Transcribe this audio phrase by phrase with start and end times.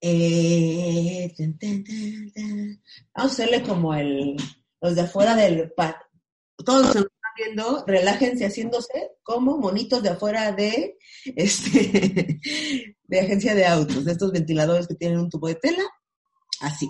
[0.00, 2.82] Eh, tan, tan, tan.
[3.14, 4.36] Vamos a hacerle como el,
[4.80, 5.96] los de afuera del pat.
[6.64, 10.98] Todos nos están viendo, relájense haciéndose como monitos de afuera de,
[11.36, 12.40] este,
[13.04, 15.84] de agencia de autos, de estos ventiladores que tienen un tubo de tela.
[16.60, 16.88] Así.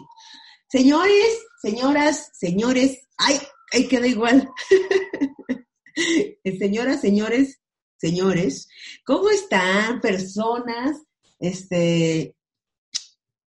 [0.68, 3.40] Señores, señoras, señores, ay,
[3.72, 4.48] ay, queda igual.
[6.58, 7.60] Señoras, señores,
[7.98, 8.68] señores,
[9.04, 11.02] ¿cómo están personas
[11.38, 12.36] este,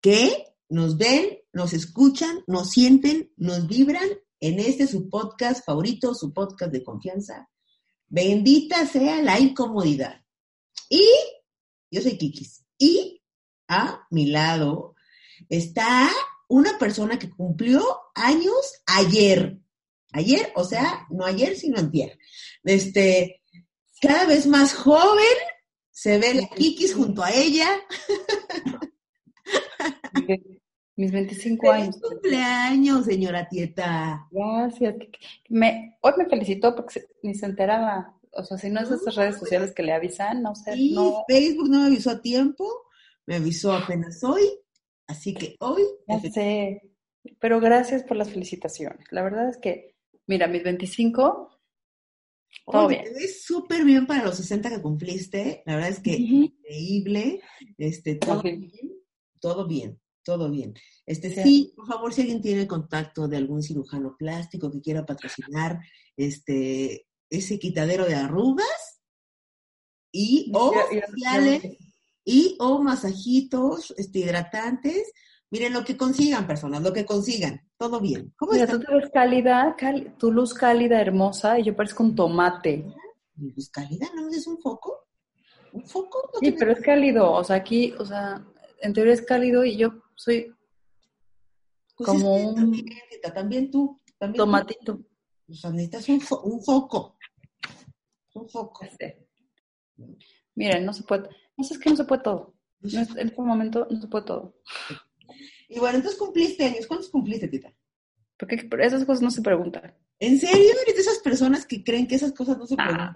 [0.03, 4.09] que nos ven, nos escuchan, nos sienten, nos vibran
[4.41, 7.49] en este su podcast favorito, su podcast de confianza?
[8.09, 10.23] Bendita sea la incomodidad.
[10.91, 11.07] Y
[11.91, 12.65] yo soy Kikis.
[12.77, 13.23] Y
[13.69, 14.97] a mi lado
[15.49, 16.11] está
[16.49, 17.83] una persona que cumplió
[18.15, 19.59] años ayer.
[20.13, 22.19] Ayer, o sea, no ayer, sino antier.
[22.65, 23.43] Este,
[24.01, 25.25] cada vez más joven,
[25.91, 27.71] se ve la Kikis junto a ella.
[30.95, 31.99] Mis 25 años.
[32.01, 34.29] cumpleaños, señora Tieta.
[34.31, 34.95] Gracias.
[35.49, 38.19] Me, hoy me felicitó porque ni se enteraba.
[38.33, 40.75] O sea, si no es esas redes sociales que le avisan, no sé.
[40.75, 41.25] Sí, no.
[41.29, 42.67] Facebook no me avisó a tiempo,
[43.27, 44.43] me avisó apenas hoy,
[45.07, 45.83] así que hoy.
[46.07, 46.83] Ya sé.
[47.39, 49.07] Pero gracias por las felicitaciones.
[49.11, 51.53] La verdad es que, mira, mis 25
[52.67, 53.15] todo Oye, bien.
[53.15, 55.63] Te ves súper bien para los 60 que cumpliste.
[55.67, 56.45] La verdad es que Ujú.
[56.45, 57.41] increíble.
[57.79, 58.71] Este, todo bien,
[59.43, 60.73] todo bien, todo bien.
[61.05, 61.73] Este, Sí.
[61.77, 65.81] por favor, si alguien tiene contacto de algún cirujano plástico que quiera patrocinar
[66.17, 69.03] este, ese quitadero de arrugas
[70.13, 71.63] y o faciales
[72.25, 75.13] y o masajitos este, hidratantes.
[75.51, 77.61] Miren lo que consigan, personas, lo que consigan.
[77.77, 78.33] Todo bien.
[78.39, 82.15] ¿Cómo Mira, tú te ves cálida, cal- tu luz cálida, hermosa, y yo parezco un
[82.15, 82.87] tomate.
[83.35, 85.09] Mi luz cálida, ¿no es un foco?
[85.73, 86.31] ¿Un foco?
[86.33, 87.31] ¿No Sí, pero es cálido.
[87.33, 88.47] O sea, aquí, o sea,
[88.83, 90.55] en teoría es cálido y yo soy
[91.97, 92.87] Pues como es que un también,
[93.35, 94.45] también tú, también tú.
[94.45, 95.01] tomatito.
[95.49, 97.19] O sea, necesitas un, fo- un foco.
[98.35, 98.85] Un foco.
[98.85, 99.27] Este.
[100.55, 101.29] Miren, no se puede.
[101.57, 102.55] No sé, es que no se puede todo.
[102.81, 104.57] No es- en este momento no se puede todo.
[105.69, 106.87] Y bueno, entonces cumpliste años.
[106.87, 107.73] ¿Cuántos cumpliste, Tita?
[108.39, 109.95] Porque esas cosas no se preguntan.
[110.19, 113.15] ¿En serio eres de esas personas que creen que esas cosas no se preguntan?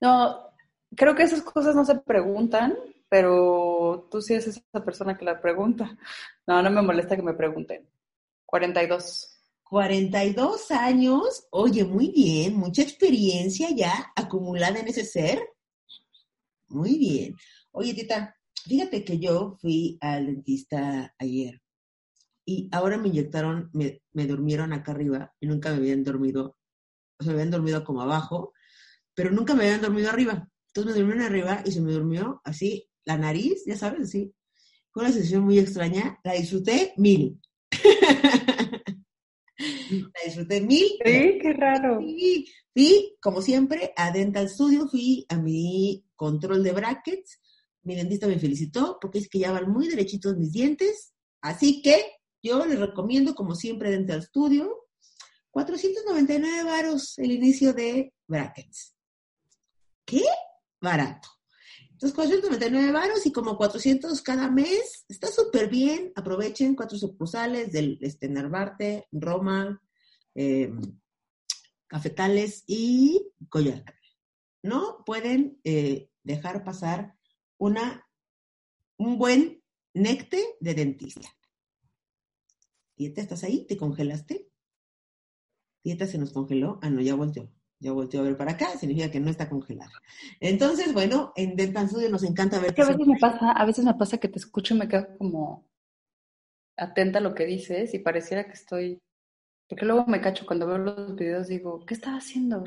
[0.00, 0.50] No,
[0.96, 2.76] creo que esas cosas no se preguntan,
[3.12, 5.98] pero tú sí eres esa persona que la pregunta.
[6.46, 7.86] No, no me molesta que me pregunten.
[8.46, 9.38] 42.
[9.62, 11.46] 42 años.
[11.50, 12.56] Oye, muy bien.
[12.56, 15.46] Mucha experiencia ya acumulada en ese ser.
[16.68, 17.34] Muy bien.
[17.72, 18.34] Oye, Tita,
[18.66, 21.60] fíjate que yo fui al dentista ayer
[22.46, 26.56] y ahora me inyectaron, me, me durmieron acá arriba y nunca me habían dormido,
[27.20, 28.54] o sea, me habían dormido como abajo,
[29.12, 30.48] pero nunca me habían dormido arriba.
[30.68, 34.34] Entonces me durmieron arriba y se me durmió así la nariz, ya sabes, así.
[34.90, 37.40] Fue una sesión muy extraña, la disfruté mil.
[39.58, 40.88] la disfruté mil.
[41.04, 41.96] Sí, qué raro.
[41.96, 47.40] Fui, fui, como siempre, a Dental Studio, fui a mi control de brackets.
[47.84, 51.14] Mi dentista me felicitó porque es que ya van muy derechitos mis dientes.
[51.40, 52.04] Así que
[52.42, 54.78] yo les recomiendo, como siempre, Dental Studio.
[55.50, 58.94] 499 varos el inicio de brackets.
[60.04, 60.24] ¿Qué?
[60.80, 61.28] Barato.
[62.02, 65.04] Entonces, 499 varos y como 400 cada mes.
[65.08, 66.12] Está súper bien.
[66.16, 69.80] Aprovechen cuatro sucursales del este, Narvarte, Roma,
[70.34, 70.72] eh,
[71.86, 73.84] Cafetales y Collar.
[74.64, 77.14] No pueden eh, dejar pasar
[77.56, 78.04] una,
[78.96, 79.62] un buen
[79.94, 81.28] necte de dentista.
[82.96, 83.64] Dieta, ¿estás ahí?
[83.64, 84.50] ¿Te congelaste?
[85.84, 86.80] Dieta se nos congeló.
[86.82, 87.48] Ah, no, ya volteó.
[87.82, 89.90] Ya volteó a ver para acá, significa que no está congelada.
[90.40, 93.64] Entonces, bueno, en Dental Studio nos encanta ver Es que a veces me pasa, a
[93.66, 95.66] veces me pasa que te escucho y me quedo como
[96.76, 99.02] atenta a lo que dices y pareciera que estoy,
[99.68, 102.64] porque luego me cacho cuando veo los videos digo, ¿qué estaba haciendo?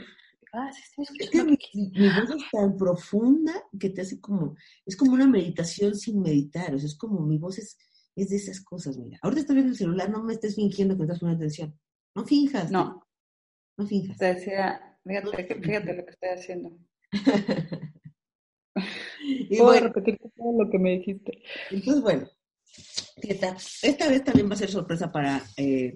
[0.53, 1.57] Ah, sí, estoy Es que escuchando.
[1.73, 6.73] mi, voz es tan profunda que te hace como, es como una meditación sin meditar,
[6.75, 7.77] o sea, es como mi voz es,
[8.15, 9.19] es de esas cosas, mira.
[9.21, 11.77] Ahorita estoy viendo el celular, no me estés fingiendo que estás poniendo atención.
[12.15, 12.71] No finjas.
[12.71, 13.05] No,
[13.77, 14.17] No finjas.
[14.17, 16.77] te decía, fíjate, lo que estoy haciendo.
[19.21, 21.43] y Puedo bueno, repetir todo lo que me dijiste.
[21.71, 22.27] entonces, bueno,
[23.21, 25.93] Tieta, esta vez también va a ser sorpresa para, eh,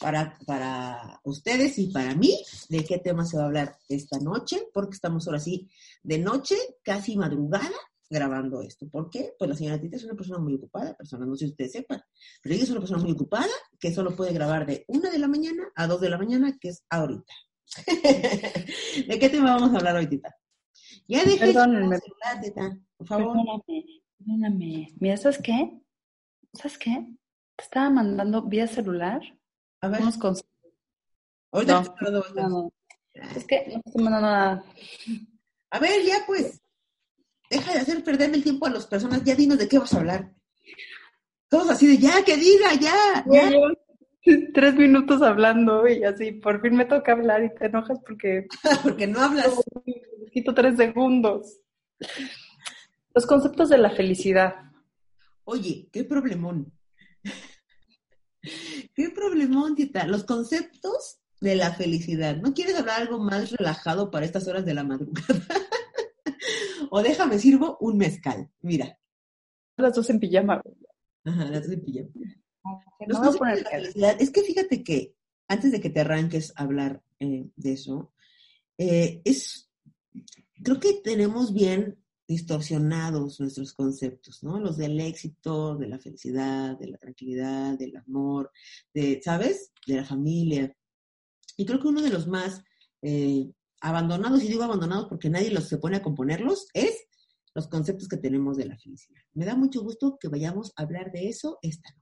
[0.00, 4.62] para, para ustedes y para mí de qué tema se va a hablar esta noche,
[4.72, 5.68] porque estamos ahora sí
[6.02, 7.70] de noche, casi madrugada,
[8.08, 8.88] grabando esto.
[8.88, 9.34] ¿Por qué?
[9.38, 12.02] Pues la señora Tita es una persona muy ocupada, persona, no sé si ustedes sepan,
[12.42, 13.46] pero ella es una persona muy ocupada
[13.78, 16.70] que solo puede grabar de una de la mañana a dos de la mañana, que
[16.70, 17.32] es ahorita.
[19.08, 20.36] ¿De qué tema vamos a hablar hoy, Tita?
[21.06, 21.96] Ya dejé Perdónenme.
[21.96, 23.32] el celular, Tita, por favor.
[23.36, 23.84] Perdóname,
[24.18, 24.88] perdóname.
[24.98, 25.80] Mira, ¿sabes qué?
[26.52, 27.06] ¿sabes qué?
[27.56, 29.20] Te estaba mandando vía celular
[29.80, 30.50] A ver, unos consejos.
[31.52, 32.72] ahorita No,
[33.12, 34.64] te Es que no estoy mandando nada.
[35.70, 36.60] A ver, ya pues.
[37.48, 39.24] Deja de hacer perderme el tiempo a las personas.
[39.24, 40.32] Ya dinos de qué vas a hablar.
[41.48, 43.50] Todos así de ya, que diga, ya, ya.
[44.54, 48.46] Tres minutos hablando y así, por fin me toca hablar y te enojas porque
[48.82, 49.50] Porque no hablas.
[50.32, 51.60] quito tres segundos.
[53.14, 54.54] Los conceptos de la felicidad.
[55.44, 56.72] Oye, qué problemón.
[58.94, 60.06] Qué problemón, Tita.
[60.06, 62.36] Los conceptos de la felicidad.
[62.36, 65.44] ¿No quieres hablar algo más relajado para estas horas de la madrugada?
[66.90, 68.48] o déjame sirvo un mezcal.
[68.62, 68.98] Mira.
[69.76, 70.62] Las dos en pijama.
[71.24, 72.10] Ajá, las dos en pijama.
[73.06, 74.16] No voy a poner la felicidad.
[74.20, 75.14] Es que fíjate que
[75.48, 78.12] antes de que te arranques a hablar eh, de eso,
[78.78, 79.70] eh, es,
[80.62, 81.98] creo que tenemos bien
[82.28, 84.60] distorsionados nuestros conceptos, ¿no?
[84.60, 88.52] Los del éxito, de la felicidad, de la tranquilidad, del amor,
[88.94, 89.72] de, ¿sabes?
[89.84, 90.72] De la familia.
[91.56, 92.62] Y creo que uno de los más
[93.02, 97.08] eh, abandonados, y digo abandonados porque nadie los se pone a componerlos, es
[97.54, 99.20] los conceptos que tenemos de la felicidad.
[99.34, 101.99] Me da mucho gusto que vayamos a hablar de eso esta noche.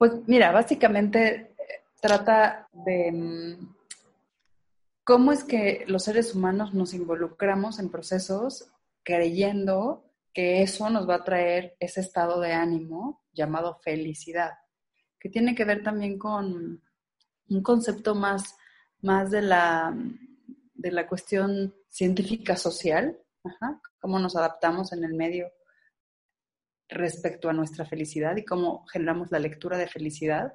[0.00, 3.74] Pues mira, básicamente eh, trata de mm,
[5.04, 11.16] cómo es que los seres humanos nos involucramos en procesos creyendo que eso nos va
[11.16, 14.52] a traer ese estado de ánimo llamado felicidad,
[15.18, 16.82] que tiene que ver también con
[17.50, 18.56] un concepto más,
[19.02, 19.94] más de, la,
[20.72, 23.18] de la cuestión científica social,
[24.00, 25.52] cómo nos adaptamos en el medio
[26.90, 30.52] respecto a nuestra felicidad y cómo generamos la lectura de felicidad.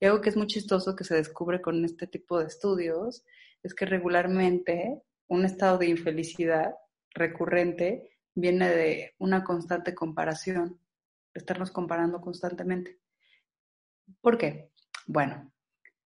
[0.00, 3.24] Y algo que es muy chistoso que se descubre con este tipo de estudios
[3.62, 6.74] es que regularmente un estado de infelicidad
[7.14, 10.80] recurrente viene de una constante comparación,
[11.34, 12.98] de estarnos comparando constantemente.
[14.20, 14.70] ¿Por qué?
[15.06, 15.52] Bueno,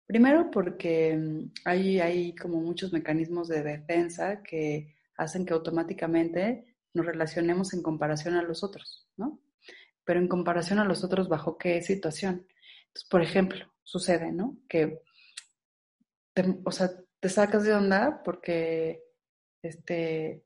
[0.06, 7.06] primero porque mm, hay, hay como muchos mecanismos de defensa que hacen que automáticamente nos
[7.06, 9.40] relacionemos en comparación a los otros, ¿no?
[10.10, 12.48] Pero en comparación a los otros, ¿bajo qué situación?
[12.88, 14.58] Entonces, por ejemplo, sucede, ¿no?
[14.68, 15.04] Que,
[16.34, 16.90] te, o sea,
[17.20, 19.04] te sacas de onda porque
[19.62, 20.44] este,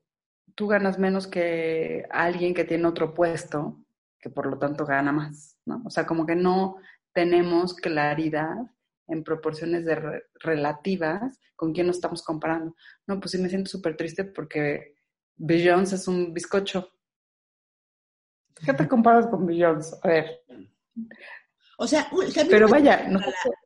[0.54, 3.82] tú ganas menos que alguien que tiene otro puesto,
[4.20, 5.82] que por lo tanto gana más, ¿no?
[5.86, 6.76] O sea, como que no
[7.14, 8.56] tenemos claridad
[9.08, 12.76] en proporciones de re relativas con quién nos estamos comparando.
[13.06, 14.96] No, pues sí me siento súper triste porque
[15.36, 16.90] Beyoncé es un bizcocho.
[18.54, 19.96] ¿Qué te comparas con Beyoncé?
[20.02, 20.44] A ver.
[21.78, 23.56] O sea, el camino, Pero más, vaya, directo no para la,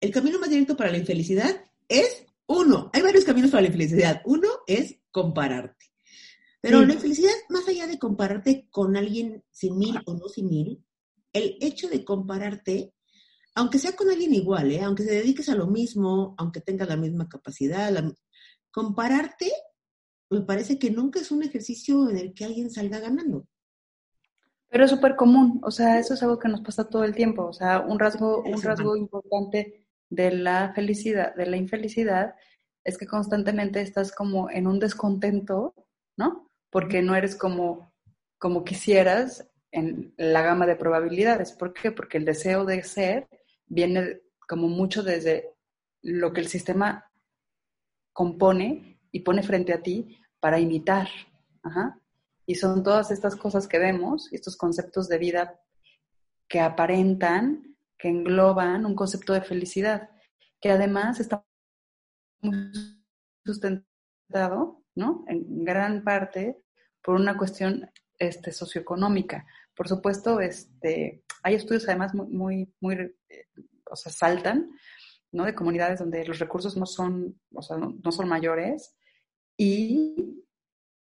[0.00, 2.90] el camino más directo para la infelicidad es uno.
[2.92, 4.22] Hay varios caminos para la infelicidad.
[4.24, 5.86] Uno es compararte.
[6.62, 6.86] Pero Sí.
[6.86, 10.84] la infelicidad, más allá de compararte con alguien sin mil o no sin mil,
[11.32, 12.92] el hecho de compararte,
[13.54, 14.82] aunque sea con alguien igual, ¿eh?
[14.82, 18.12] aunque te dediques a lo mismo, aunque tengas la misma capacidad, la-
[18.70, 19.50] compararte
[20.30, 23.46] me parece que nunca es un ejercicio en el que alguien salga ganando.
[24.70, 27.44] Pero es súper común, o sea, eso es algo que nos pasa todo el tiempo,
[27.44, 32.36] o sea, un rasgo, un rasgo importante de la felicidad, de la infelicidad,
[32.84, 35.74] es que constantemente estás como en un descontento,
[36.16, 36.50] ¿no?
[36.70, 37.92] Porque no eres como,
[38.38, 41.52] como quisieras en la gama de probabilidades.
[41.52, 41.90] ¿Por qué?
[41.92, 43.28] Porque el deseo de ser
[43.66, 45.50] viene como mucho desde
[46.02, 47.10] lo que el sistema
[48.12, 51.08] compone y pone frente a ti para imitar.
[51.62, 52.00] Ajá.
[52.50, 55.60] Y son todas estas cosas que vemos, estos conceptos de vida
[56.48, 60.10] que aparentan, que engloban un concepto de felicidad,
[60.60, 61.46] que además está
[62.40, 62.72] muy
[63.44, 65.24] sustentado, ¿no?
[65.28, 66.60] En gran parte
[67.00, 67.88] por una cuestión
[68.18, 69.46] este, socioeconómica.
[69.76, 72.96] Por supuesto, este, hay estudios además muy, muy,
[73.28, 73.46] eh,
[73.88, 74.72] o sea, saltan,
[75.30, 75.44] ¿no?
[75.44, 78.96] De comunidades donde los recursos no son, o sea, no, no son mayores
[79.56, 80.42] y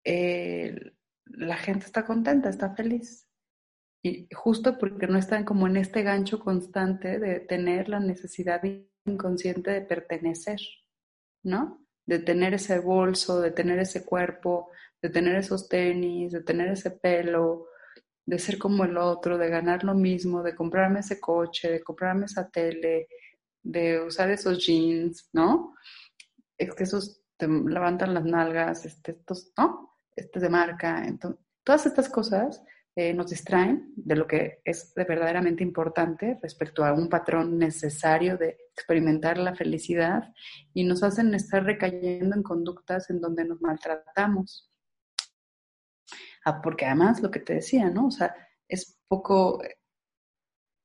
[0.04, 0.76] eh,
[1.30, 3.28] la gente está contenta, está feliz.
[4.04, 8.62] Y justo porque no están como en este gancho constante de tener la necesidad
[9.06, 10.60] inconsciente de pertenecer,
[11.44, 11.86] ¿no?
[12.06, 14.72] De tener ese bolso, de tener ese cuerpo,
[15.02, 17.68] de tener esos tenis, de tener ese pelo,
[18.26, 22.26] de ser como el otro, de ganar lo mismo, de comprarme ese coche, de comprarme
[22.26, 23.08] esa tele,
[23.62, 25.76] de usar esos jeans, ¿no?
[26.58, 29.89] Es que esos te levantan las nalgas, este, estos, ¿no?
[30.20, 31.06] Este de marca.
[31.06, 32.64] Entonces, todas estas cosas
[32.96, 38.38] eh, nos distraen de lo que es de verdaderamente importante respecto a un patrón necesario
[38.38, 40.34] de experimentar la felicidad
[40.74, 44.70] y nos hacen estar recayendo en conductas en donde nos maltratamos.
[46.44, 48.08] Ah, porque además lo que te decía, ¿no?
[48.08, 48.36] O sea,
[48.68, 49.62] es poco,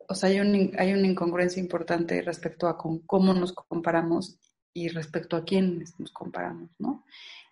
[0.08, 0.38] o sea, hay,
[0.78, 4.38] hay una incongruencia importante respecto a con cómo nos comparamos
[4.72, 7.04] y respecto a quiénes nos comparamos, ¿no?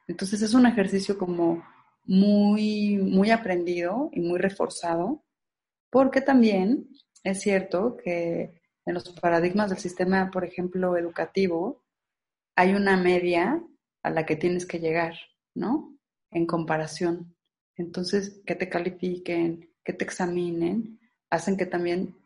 [0.08, 1.64] Entonces es un ejercicio como
[2.04, 5.25] muy, muy aprendido y muy reforzado,
[5.90, 6.88] porque también
[7.25, 11.85] es cierto que en los paradigmas del sistema, por ejemplo, educativo,
[12.56, 13.62] hay una media
[14.02, 15.14] a la que tienes que llegar,
[15.54, 15.97] ¿no?
[16.30, 17.37] En comparación.
[17.76, 20.99] Entonces, que te califiquen, que te examinen,
[21.30, 22.16] hacen que también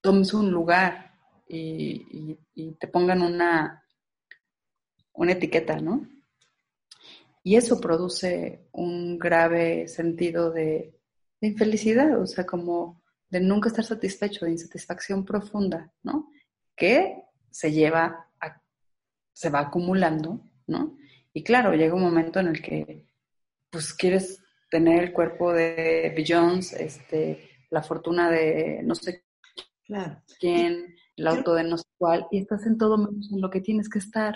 [0.00, 1.14] tomes un lugar
[1.48, 2.36] y,
[2.78, 3.84] te pongan una,
[5.12, 6.06] una etiqueta, ¿no?
[7.46, 10.98] Y eso produce un grave sentido de,
[11.40, 16.28] infelicidad, o sea, como de nunca estar satisfecho, de insatisfacción profunda, ¿no?
[16.74, 18.60] Que se lleva, a,
[19.32, 20.98] se va acumulando, ¿no?
[21.32, 23.06] Y claro, llega un momento en el que,
[23.70, 29.22] pues, quieres tener el cuerpo de Jones, este, la fortuna de no sé
[30.40, 33.60] quién, el auto de no sé cuál, y estás en todo menos en lo que
[33.60, 34.34] tienes que estar,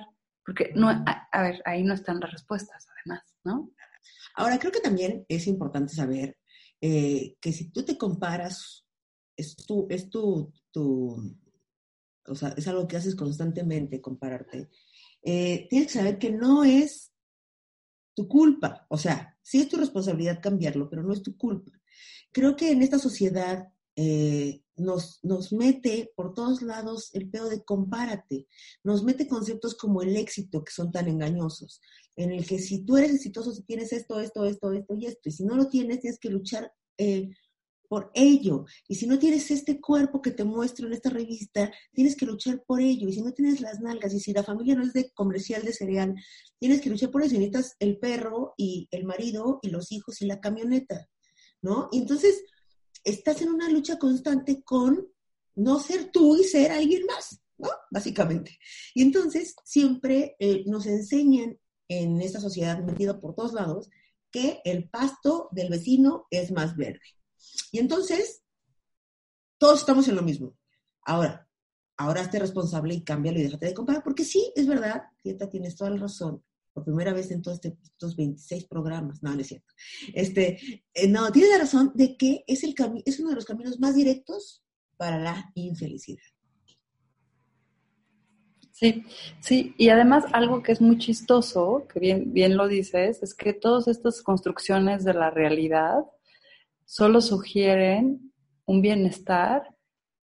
[0.50, 3.72] porque no, a, ver, ahí no están las respuestas, además, ¿no?
[4.34, 6.38] Ahora, creo que también es importante saber
[6.80, 8.84] eh, que si tú te comparas,
[9.36, 11.36] es tu, es tu, tu,
[12.26, 14.70] o sea, es algo que haces constantemente, compararte,
[15.22, 17.12] eh, tienes que saber que no es
[18.16, 21.70] tu culpa, o sea, sí es tu responsabilidad cambiarlo, pero no es tu culpa.
[22.32, 27.62] Creo que en esta sociedad eh, nos, nos mete por todos lados el pedo de
[27.62, 28.46] compárate,
[28.82, 31.80] nos mete conceptos como el éxito que son tan engañosos,
[32.16, 35.28] en el que si tú eres exitoso, si tienes esto, esto, esto, esto y esto,
[35.28, 37.30] y si no lo tienes, tienes que luchar eh,
[37.90, 38.66] por ello.
[38.86, 42.62] Y si no tienes este cuerpo que te muestro en esta revista, tienes que luchar
[42.64, 43.08] por ello.
[43.08, 45.72] Y si no tienes las nalgas, y si la familia no es de comercial de
[45.72, 46.14] cereal,
[46.60, 47.34] tienes que luchar por eso.
[47.34, 51.08] Y necesitas el perro y el marido y los hijos y la camioneta,
[51.62, 51.88] ¿no?
[51.90, 52.44] Entonces
[53.04, 55.08] estás en una lucha constante con
[55.54, 57.68] no ser tú y ser alguien más, ¿no?
[57.90, 58.58] Básicamente.
[58.94, 63.90] Y entonces siempre eh, nos enseñan en esta sociedad metida por todos lados
[64.30, 67.00] que el pasto del vecino es más verde.
[67.72, 68.42] Y entonces,
[69.58, 70.56] todos estamos en lo mismo.
[71.02, 71.48] Ahora,
[71.96, 75.76] ahora esté responsable y cámbialo y déjate de comparar, porque sí, es verdad, Tieta, tienes
[75.76, 76.44] toda la razón.
[76.80, 79.74] Por primera vez en todos este, estos 26 programas, no, no es cierto.
[80.14, 83.78] Este, eh, no, tienes la razón de que es, el es uno de los caminos
[83.78, 84.64] más directos
[84.96, 86.22] para la infelicidad.
[88.72, 89.04] Sí,
[89.40, 93.52] sí, y además algo que es muy chistoso, que bien, bien lo dices, es que
[93.52, 96.06] todas estas construcciones de la realidad
[96.86, 98.32] solo sugieren
[98.64, 99.76] un bienestar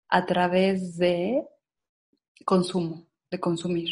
[0.08, 1.44] a través de
[2.46, 3.90] consumo, de consumir,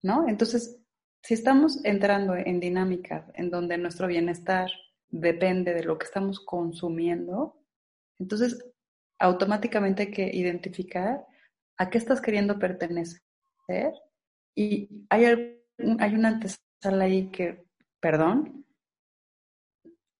[0.00, 0.26] ¿no?
[0.26, 0.79] Entonces,
[1.22, 4.70] si estamos entrando en dinámicas en donde nuestro bienestar
[5.08, 7.62] depende de lo que estamos consumiendo,
[8.18, 8.64] entonces
[9.18, 11.26] automáticamente hay que identificar
[11.76, 13.20] a qué estás queriendo pertenecer
[14.54, 15.24] y hay,
[15.98, 17.64] hay una antesala ahí que,
[18.00, 18.66] perdón,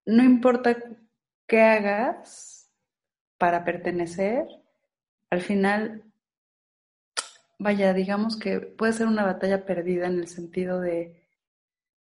[0.06, 0.76] no importa
[1.46, 2.70] qué hagas
[3.38, 4.46] para pertenecer,
[5.30, 6.09] al final,
[7.60, 11.28] vaya, digamos que puede ser una batalla perdida en el sentido de,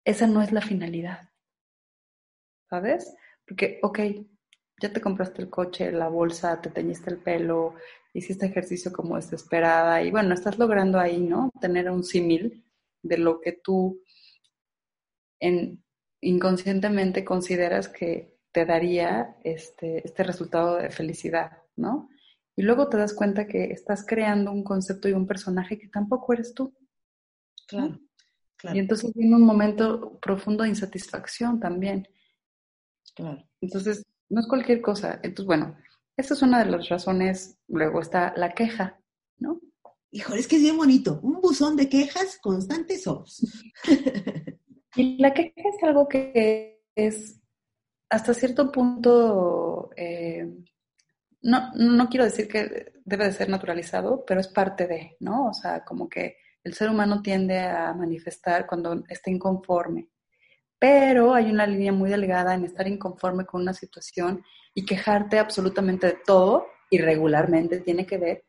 [0.04, 1.28] esa no es la finalidad,
[2.70, 3.14] ¿sabes?
[3.46, 3.98] Porque, ok,
[4.80, 7.74] ya te compraste el coche, la bolsa, te teñiste el pelo,
[8.14, 11.50] hiciste ejercicio como desesperada y bueno, estás logrando ahí, ¿no?
[11.60, 12.64] Tener un símil
[13.02, 14.02] de lo que tú
[15.40, 15.84] en,
[16.22, 22.08] inconscientemente consideras que te daría este, este resultado de felicidad, ¿no?
[22.60, 26.34] Y luego te das cuenta que estás creando un concepto y un personaje que tampoco
[26.34, 26.76] eres tú.
[27.66, 27.98] Claro,
[28.58, 28.76] claro.
[28.76, 32.06] Y entonces viene un momento profundo de insatisfacción también.
[33.14, 33.42] Claro.
[33.62, 35.20] Entonces, no es cualquier cosa.
[35.22, 35.74] Entonces, bueno,
[36.18, 37.56] esta es una de las razones.
[37.66, 39.00] Luego está la queja,
[39.38, 39.58] ¿no?
[40.10, 41.18] Híjole, es que es bien bonito.
[41.22, 43.40] Un buzón de quejas constantes somos.
[44.96, 47.40] y la queja es algo que es
[48.10, 50.46] hasta cierto punto, eh,
[51.42, 55.48] no, no quiero decir que debe de ser naturalizado, pero es parte de, ¿no?
[55.48, 60.08] O sea, como que el ser humano tiende a manifestar cuando está inconforme.
[60.78, 64.42] Pero hay una línea muy delgada en estar inconforme con una situación
[64.74, 68.44] y quejarte absolutamente de todo y regularmente tiene que ver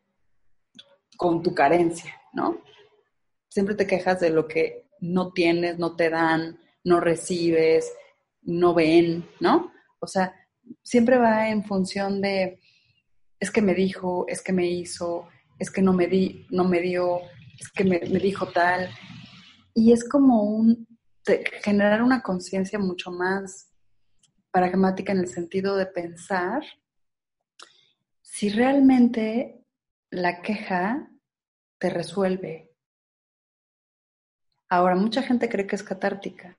[1.16, 2.62] con tu carencia, ¿no?
[3.48, 7.92] Siempre te quejas de lo que no tienes, no te dan, no recibes,
[8.42, 9.72] no ven, ¿no?
[10.00, 10.34] O sea,
[10.82, 12.60] siempre va en función de,
[13.42, 16.80] es que me dijo, es que me hizo, es que no me, di, no me
[16.80, 17.18] dio,
[17.58, 18.88] es que me, dijo tal.
[19.74, 20.86] Y es como un,
[21.60, 23.68] generar una conciencia mucho más
[24.52, 26.62] pragmática en el sentido de pensar
[28.20, 29.66] si realmente
[30.10, 31.10] la queja
[31.78, 32.70] te resuelve.
[34.68, 36.56] Ahora, mucha gente cree que es catártica.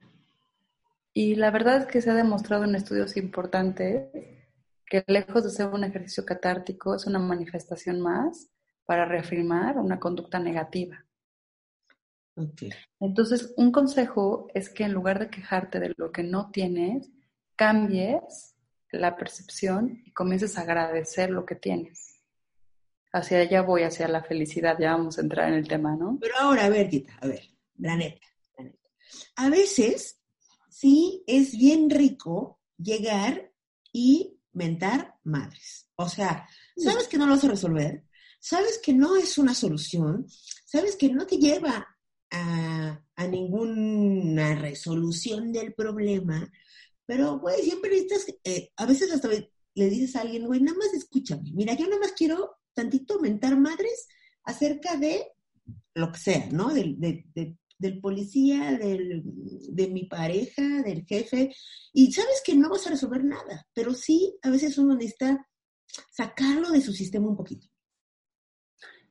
[1.13, 4.42] Y la verdad es que se ha demostrado en estudios importantes
[4.85, 8.49] que lejos de ser un ejercicio catártico, es una manifestación más
[8.85, 11.05] para reafirmar una conducta negativa.
[12.99, 17.09] Entonces, un consejo es que en lugar de quejarte de lo que no tienes,
[17.55, 18.55] cambies
[18.91, 22.21] la percepción y comiences a agradecer lo que tienes.
[23.11, 26.17] Hacia allá voy, hacia la felicidad, ya vamos a entrar en el tema, ¿no?
[26.19, 27.43] Pero ahora, a ver, Tita, a ver,
[27.77, 28.25] la neta,
[28.57, 28.89] la neta.
[29.35, 30.19] A veces,
[30.69, 33.51] sí, es bien rico llegar
[33.91, 35.87] y mentar madres.
[35.95, 38.03] O sea, sabes que no lo vas a resolver,
[38.39, 40.25] sabes que no es una solución,
[40.65, 41.87] sabes que no te lleva
[42.31, 46.51] a, ninguna resolución del problema,
[47.05, 50.93] pero, güey, siempre estás, eh, a veces hasta le dices a alguien, güey, nada más
[50.93, 54.07] escúchame, mira, yo nada más quiero tantito mentar madres
[54.43, 55.25] acerca de
[55.95, 56.73] lo que sea, ¿no?
[56.73, 56.97] Del,
[57.83, 61.53] del policía, del, de mi pareja, del jefe,
[61.91, 65.45] y sabes que no vas a resolver nada, pero sí, a veces uno necesita
[66.09, 67.67] sacarlo de su sistema un poquito.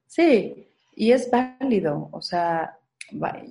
[0.06, 2.78] Sí, y es válido, o sea,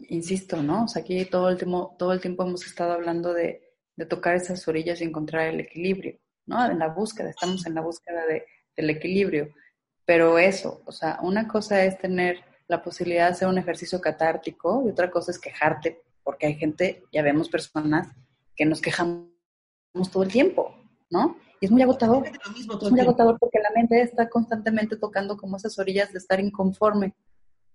[0.09, 0.85] insisto, ¿no?
[0.85, 3.61] O sea, aquí todo el tiempo, todo el tiempo hemos estado hablando de,
[4.09, 6.65] tocar esas orillas y encontrar el equilibrio, ¿no?
[6.65, 9.53] En la búsqueda, estamos en la búsqueda de, del equilibrio.
[10.03, 14.81] Pero eso, o sea, una cosa es tener la posibilidad de hacer un ejercicio catártico
[14.85, 18.07] y otra cosa es quejarte, porque hay gente, ya vemos personas
[18.55, 19.27] que nos quejamos
[20.09, 20.73] todo el tiempo,
[21.09, 21.35] ¿no?
[21.59, 22.25] Y es muy agotador.
[22.25, 27.13] Es muy agotador porque la mente está constantemente tocando como esas orillas de estar inconforme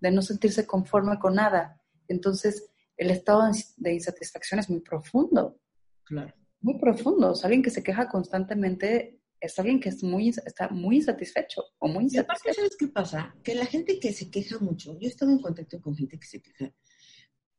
[0.00, 1.79] de no sentirse conforme con nada.
[2.09, 3.43] Entonces, el estado
[3.76, 5.59] de insatisfacción es muy profundo.
[6.05, 6.33] Claro.
[6.62, 7.33] Muy profundo.
[7.33, 11.89] O alguien que se queja constantemente es alguien que es muy, está muy insatisfecho o
[11.89, 12.55] muy insatisfecho.
[12.55, 13.35] ¿Sabes qué pasa?
[13.43, 16.27] Que la gente que se queja mucho, yo he estado en contacto con gente que
[16.27, 16.73] se queja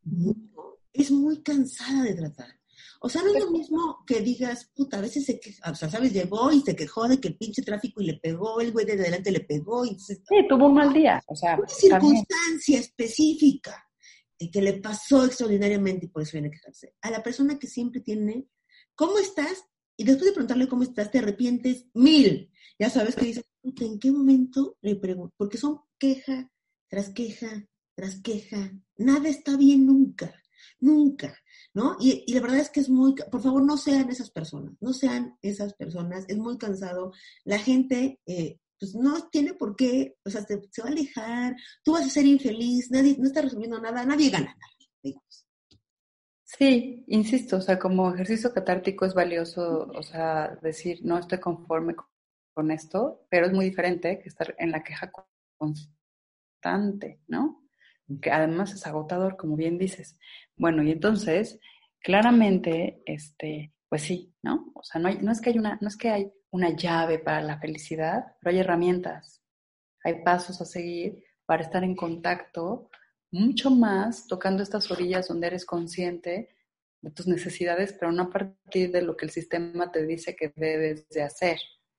[0.04, 2.58] mucho, es muy cansada de tratar.
[3.00, 5.90] O sea, no es lo mismo que digas, puta, a veces se queja, o sea,
[5.90, 6.14] ¿sabes?
[6.14, 8.94] Llegó y se quejó de que el pinche tráfico y le pegó, el güey de
[8.94, 9.86] adelante le pegó.
[9.86, 10.16] Y sí,
[10.50, 11.22] tuvo un mal día.
[11.28, 13.84] O sea, una circunstancia específica
[14.52, 16.96] que le pasó extraordinariamente y por eso viene a quejarse.
[17.02, 18.48] A la persona que siempre tiene,
[18.96, 19.66] ¿cómo estás?
[19.98, 22.52] Y después de preguntarle cómo estás, te arrepientes mil.
[22.80, 25.34] Ya sabes que dices, ¿en qué momento le pregunto?
[25.38, 26.50] Porque son queja
[26.88, 28.72] tras queja tras queja.
[28.98, 30.32] Nada está bien nunca,
[30.80, 31.36] nunca.
[31.74, 31.98] ¿no?
[32.00, 35.38] Y, la verdad es que es muy, por favor, no sean esas personas, no sean
[35.42, 37.12] esas personas, es muy cansado.
[37.44, 41.94] La gente, eh, pues no tiene por qué, o sea, se, va a alejar, tú
[41.94, 45.22] vas a ser infeliz, nadie, no está resolviendo nada, nadie gana nada.
[46.58, 51.96] Sí, insisto, o sea, como ejercicio catártico es valioso, o sea, decir, no estoy conforme
[52.54, 55.12] con esto, pero es muy diferente que estar en la queja
[55.58, 57.68] constante, ¿no?
[58.22, 60.18] que además es agotador, como bien dices.
[60.56, 61.60] Bueno, y entonces,
[62.00, 64.72] claramente, este, pues sí, ¿no?
[64.76, 67.20] O sea, no, hay, no, es que hay una, no es que hay una llave
[67.20, 69.44] para la felicidad, pero hay herramientas,
[70.04, 72.90] hay pasos a seguir para estar en contacto
[73.32, 76.50] mucho más tocando estas orillas donde eres consciente
[77.02, 80.54] de tus necesidades, pero no a partir de lo que el sistema te dice que
[80.56, 81.58] debes de hacer,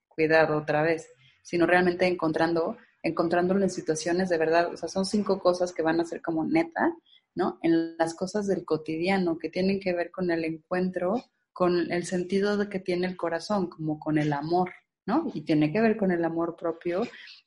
[0.09, 1.09] cuidado otra vez,
[1.43, 6.01] sino realmente encontrando encontrándolo en situaciones de verdad, o sea, son cinco cosas que van
[6.01, 6.95] a ser como neta,
[7.35, 7.59] ¿no?
[7.63, 12.57] En las cosas del cotidiano que tienen que ver con el encuentro, con el sentido
[12.57, 14.71] de que tiene el corazón, como con el amor,
[15.07, 15.31] ¿no?
[15.35, 17.03] Y tiene que ver con el amor propio.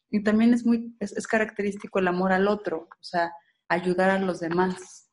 [0.10, 3.32] Y también es muy, es, característico el amor al otro, o sea,
[3.72, 5.10] ayudar a los demás.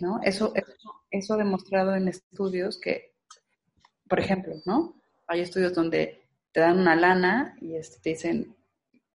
[0.00, 0.20] ¿no?
[0.22, 3.14] Eso, eso, eso demostrado en estudios que,
[4.08, 5.00] por ejemplo, ¿no?
[5.26, 8.56] Hay estudios donde te dan una lana y este, te dicen,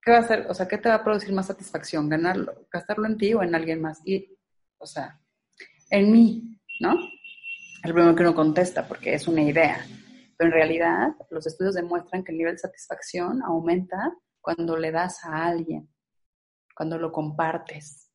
[0.01, 0.47] ¿qué va a hacer?
[0.49, 2.09] O sea, ¿qué te va a producir más satisfacción?
[2.09, 4.01] ¿Ganarlo, gastarlo en ti o en alguien más?
[4.05, 4.37] Y,
[4.79, 5.21] o sea,
[5.91, 6.95] en mí, ¿no?
[7.83, 9.85] El primero que uno contesta porque es una idea.
[10.37, 15.23] Pero en realidad, los estudios demuestran que el nivel de satisfacción aumenta cuando le das
[15.25, 15.93] a alguien,
[16.73, 18.08] cuando lo compartes,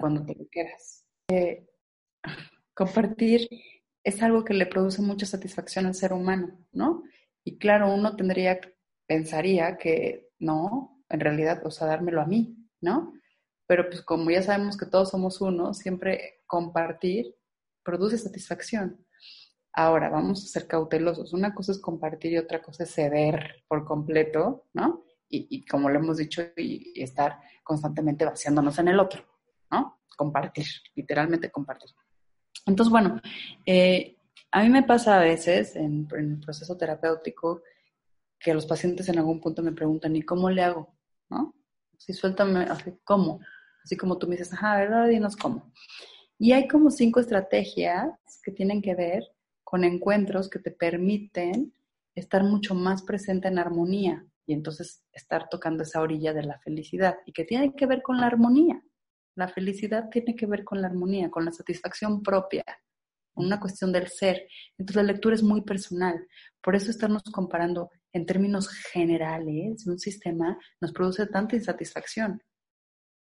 [0.00, 1.04] cuando te lo quieras.
[1.28, 1.66] Eh,
[2.74, 3.48] compartir
[4.04, 7.02] es algo que le produce mucha satisfacción al ser humano, ¿no?
[7.44, 8.60] Y claro, uno tendría,
[9.06, 13.12] pensaría que no, en realidad, o sea, dármelo a mí, ¿no?
[13.66, 17.34] Pero pues como ya sabemos que todos somos uno, siempre compartir
[17.82, 19.04] produce satisfacción.
[19.72, 21.32] Ahora, vamos a ser cautelosos.
[21.32, 25.04] Una cosa es compartir y otra cosa es ceder por completo, ¿no?
[25.28, 29.24] Y, como lo hemos dicho, y, estar constantemente vaciándonos en el otro,
[29.70, 30.00] ¿no?
[30.16, 31.90] Compartir, literalmente compartir.
[32.66, 33.20] Entonces, bueno,
[33.64, 34.16] eh,
[34.52, 37.62] A mí me pasa a veces en, el proceso terapéutico
[38.38, 40.94] que los pacientes en algún punto me preguntan, ¿y cómo le hago?
[41.28, 41.54] ¿No?
[41.98, 43.40] Si suéltame, así, ¿cómo?
[43.84, 45.08] Así como tú me dices, ajá, ¿verdad?
[45.08, 45.72] Dinos cómo.
[46.38, 48.10] Y hay como cinco estrategias
[48.42, 49.24] que tienen que ver
[49.64, 51.74] con encuentros que te permiten
[52.14, 57.18] estar mucho más presente en armonía y entonces estar tocando esa orilla de la felicidad
[57.26, 58.82] y que tiene que ver con la armonía.
[59.36, 62.64] La felicidad tiene que ver con la armonía, con la satisfacción propia,
[63.34, 64.48] una cuestión del ser.
[64.76, 66.26] Entonces la lectura es muy personal.
[66.60, 72.42] Por eso estarnos comparando en términos generales un sistema nos produce tanta insatisfacción,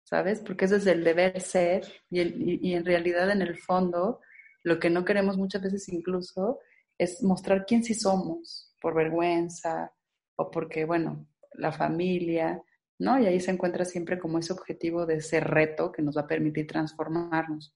[0.04, 0.42] ¿sabes?
[0.42, 4.20] Porque es desde el deber ser y, y en realidad en el fondo
[4.64, 6.60] lo que no queremos muchas veces incluso
[6.98, 9.94] es mostrar quién sí somos, por vergüenza
[10.36, 12.62] o porque, bueno, la familia,
[13.00, 13.20] ¿no?
[13.20, 16.28] Y ahí se encuentra siempre como ese objetivo de ese reto que nos va a
[16.28, 17.74] permitir transformarnos.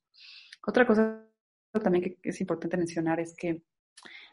[0.66, 1.26] Otra cosa
[1.82, 3.64] también que es importante mencionar es que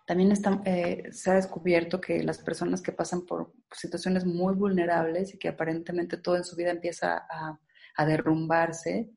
[0.06, 0.32] también
[0.64, 5.48] eh, se ha descubierto que las personas que pasan por situaciones muy vulnerables y que
[5.48, 7.58] aparentemente todo en su vida empieza a,
[8.06, 9.10] derrumbarse,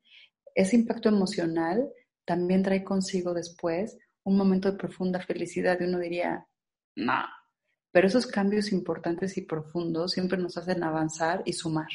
[0.54, 1.88] ese impacto emocional
[2.26, 6.46] también trae consigo después un momento de profunda felicidad y uno diría,
[6.94, 7.24] no,
[7.94, 11.86] pero esos cambios importantes y profundos siempre nos hacen avanzar y sumar.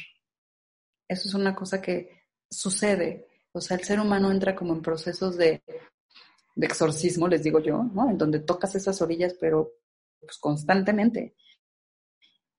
[1.06, 3.28] Eso es una cosa que sucede.
[3.52, 5.62] O sea, el ser humano entra como en procesos de,
[6.56, 8.08] exorcismo, les digo yo, ¿no?
[8.08, 9.72] En donde tocas esas orillas, pero
[10.18, 11.36] pues, constantemente.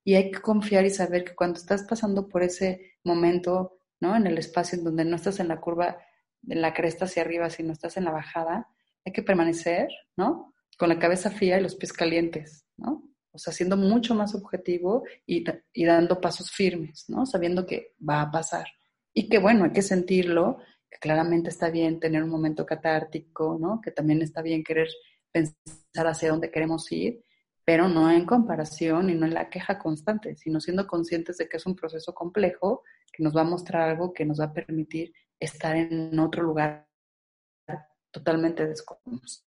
[0.04, 4.16] Y hay que confiar y saber que cuando estás pasando por ese momento, ¿no?
[4.16, 5.98] En el espacio en donde no estás en la curva
[6.44, 8.68] de la cresta hacia arriba, sino estás en la bajada,
[9.04, 10.54] hay que permanecer, ¿no?
[10.78, 13.11] Con la cabeza fría y los pies calientes, ¿no?
[13.34, 15.44] O sea, siendo mucho más objetivo y,
[15.86, 17.26] dando pasos firmes, ¿no?
[17.26, 18.68] Sabiendo que va a pasar.
[19.14, 20.58] Y que bueno, hay que sentirlo,
[20.90, 23.80] que claramente está bien tener un momento catártico, ¿no?
[23.82, 24.90] Que también está bien querer
[25.32, 27.24] pensar hacia dónde queremos ir,
[27.64, 31.58] pero no en comparación y no en la queja constante, sino siendo conscientes de que
[31.58, 35.14] es un proceso complejo que nos va a mostrar algo que nos va a permitir
[35.40, 36.88] estar en otro lugar
[38.12, 39.51] totalmente desconocido.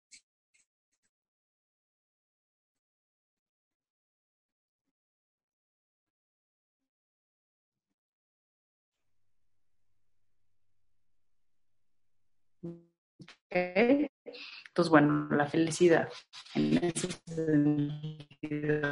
[13.51, 16.09] Entonces, bueno, la felicidad.
[16.55, 18.89] En ese sentido,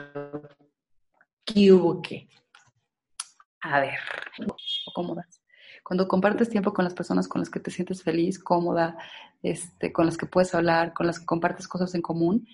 [1.44, 2.28] ¿qué hubo qué?
[3.60, 3.98] A ver,
[4.94, 5.42] cómodas.
[5.84, 8.96] Cuando compartes tiempo con las personas con las que te sientes feliz, cómoda,
[9.42, 12.46] este, con las que puedes hablar, con las que compartes cosas en común,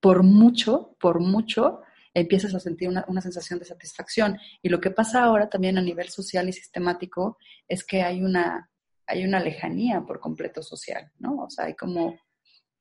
[0.00, 1.80] por mucho, por mucho,
[2.14, 4.38] empiezas a sentir una, una, sensación de satisfacción.
[4.62, 8.70] Y lo que pasa ahora también a nivel social y sistemático es que hay una
[9.08, 11.44] hay una lejanía por completo social, ¿no?
[11.44, 12.18] O sea, hay como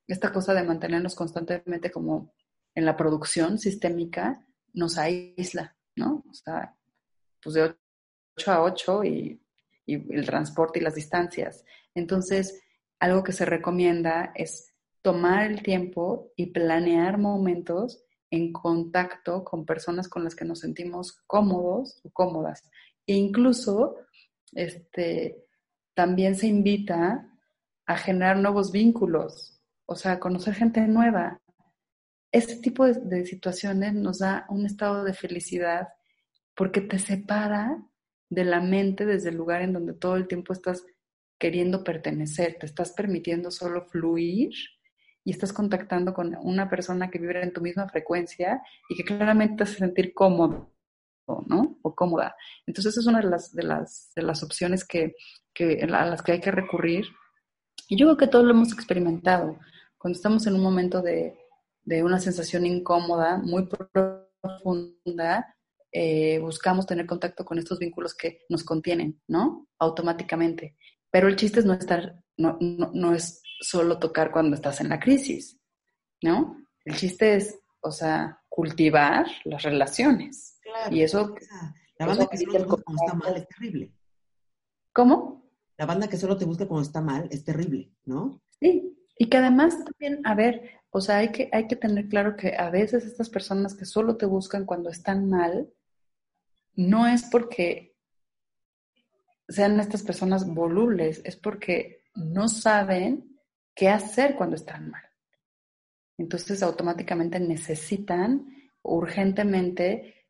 [0.05, 2.33] esta cosa de mantenernos constantemente como
[2.75, 6.23] en la producción sistémica nos aísla, ¿no?
[6.29, 6.75] O sea,
[7.41, 7.75] pues de
[8.37, 9.41] 8 a 8 y,
[9.85, 11.63] y el transporte y las distancias.
[11.95, 12.61] Entonces,
[12.99, 20.09] algo que se recomienda es tomar el tiempo y planear momentos en contacto con personas
[20.09, 22.63] con las que nos sentimos cómodos o cómodas.
[23.05, 23.95] E incluso,
[24.51, 25.46] este,
[25.97, 27.27] también se invita
[27.87, 31.41] a generar nuevos vínculos, o sea, a conocer gente nueva.
[32.31, 35.87] Este tipo de, situaciones nos da un estado de felicidad
[36.55, 37.83] porque te separa
[38.29, 40.85] de la mente desde el lugar en donde todo el tiempo estás
[41.39, 44.51] queriendo pertenecer, te estás permitiendo solo fluir
[45.23, 49.55] y estás contactando con una persona que vive en tu misma frecuencia y que claramente
[49.55, 50.71] te hace sentir cómodo.
[51.47, 51.77] ¿no?
[51.81, 52.35] O cómoda.
[52.65, 55.15] Entonces, es una de las, de las, de las opciones que,
[55.57, 57.07] que, a las que hay que recurrir.
[57.89, 59.57] Y yo creo que todos lo hemos experimentado.
[59.97, 61.37] Cuando estamos en un momento de,
[61.83, 63.67] de una sensación incómoda, muy
[64.41, 65.55] profunda,
[65.91, 69.67] eh, buscamos tener contacto con estos vínculos que nos contienen, ¿no?
[69.79, 70.77] Automáticamente.
[71.09, 74.89] Pero el chiste es no estar, no, no, no es solo tocar cuando estás en
[74.89, 75.59] la crisis,
[76.21, 76.57] ¿no?
[76.85, 80.59] El chiste es, o sea, cultivar las relaciones.
[80.91, 81.33] Y eso...
[81.99, 83.91] La banda que te busca cuando está mal es terrible.
[84.93, 85.46] ¿Cómo?
[85.77, 88.41] La banda que solo te busca cuando está mal es terrible, ¿no?
[88.59, 92.35] Sí, y que además también, a ver, o sea, hay que, hay que tener claro
[92.35, 95.71] que a veces estas personas que solo te buscan cuando están mal,
[96.75, 97.95] no es porque
[99.47, 103.39] sean estas personas volubles, es porque no saben
[103.75, 105.03] qué hacer cuando están mal.
[106.17, 108.47] Entonces automáticamente necesitan
[108.81, 110.25] urgentemente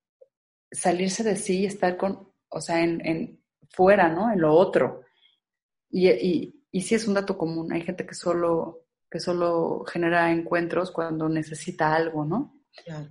[0.72, 4.32] salirse de sí y estar con, o sea, en, en fuera, ¿no?
[4.32, 5.07] En lo otro.
[5.98, 7.72] Y, y, y sí es un dato común.
[7.74, 12.62] Hay gente que solo que solo genera encuentros cuando necesita algo, ¿no?
[12.86, 13.10] Claro.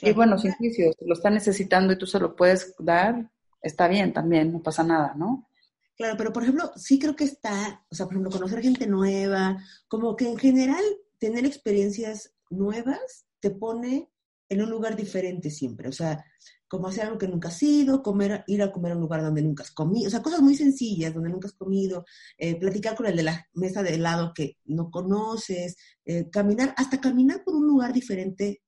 [0.00, 3.88] Y bueno, sin juicio, si lo está necesitando y tú se lo puedes dar, está
[3.88, 5.48] bien también, no pasa nada, ¿no?
[5.96, 9.56] Claro, pero por ejemplo, sí creo que está, o sea, por ejemplo, conocer gente nueva,
[9.88, 10.84] como que en general
[11.18, 14.08] tener experiencias nuevas te pone
[14.48, 15.88] en un lugar diferente siempre.
[15.88, 16.24] O sea,
[16.68, 19.42] como hacer algo que nunca has ido, comer, ir a comer a un lugar donde
[19.42, 22.04] nunca has comido, o sea, cosas muy sencillas donde nunca has comido,
[22.36, 27.00] eh, platicar con el de la mesa de helado que no conoces, eh, caminar, hasta
[27.00, 28.62] caminar por un lugar diferente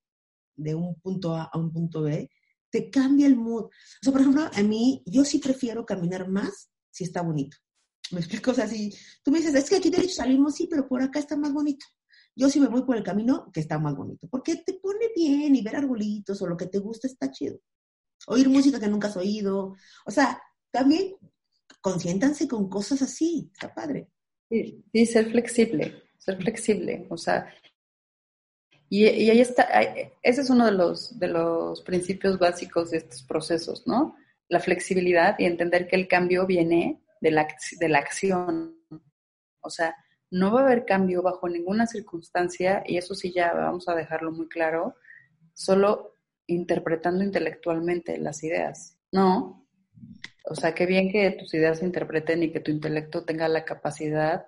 [0.57, 2.31] de un punto A a un punto B,
[2.71, 3.65] te cambia el mood.
[3.65, 3.71] O
[4.03, 7.57] sea, por ejemplo, a mí, yo sí prefiero caminar más si está bonito.
[8.13, 10.89] Me explico, o sea, si tú me dices, es que aquí derecho salimos, sí, pero
[10.89, 11.87] por acá está más bonito.
[12.41, 15.55] Yo sí me voy por el camino que está más bonito, porque te pone bien
[15.55, 17.59] y ver arbolitos o lo que te gusta está chido.
[18.29, 19.77] Oír música que nunca has oído.
[20.07, 21.17] O sea, también
[21.83, 24.09] consiéntanse con cosas así, está padre.
[24.49, 27.07] Sí, ser flexible, ser flexible.
[27.11, 27.53] O sea,
[28.89, 29.65] y, ahí está,
[30.23, 34.17] ese es uno de los, de los principios básicos de estos procesos, ¿no?
[34.49, 37.47] La flexibilidad y entender que el cambio viene de la,
[37.79, 38.79] de la acción.
[39.61, 39.95] O sea,
[40.31, 44.33] no va a haber cambio bajo ninguna circunstancia, y eso sí ya vamos a dejarlo
[44.33, 44.97] muy claro,
[45.55, 46.17] solo
[46.47, 48.99] interpretando intelectualmente las ideas.
[49.13, 49.67] No.
[50.45, 53.65] O sea, qué bien que tus ideas se interpreten y que tu intelecto tenga la
[53.65, 54.47] capacidad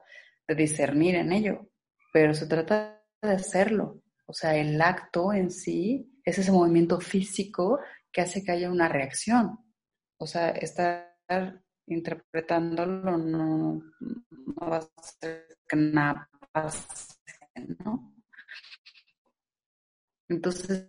[0.49, 1.69] de discernir en ello,
[2.13, 4.03] pero se trata de hacerlo.
[4.27, 8.89] O sea, el acto en sí es ese movimiento físico que hace que haya una
[8.89, 9.59] reacción.
[10.17, 13.83] O sea, estar interpretándolo no,
[14.61, 17.17] va a hacer que nada pase,
[17.85, 18.15] ¿no?
[20.29, 20.89] Entonces,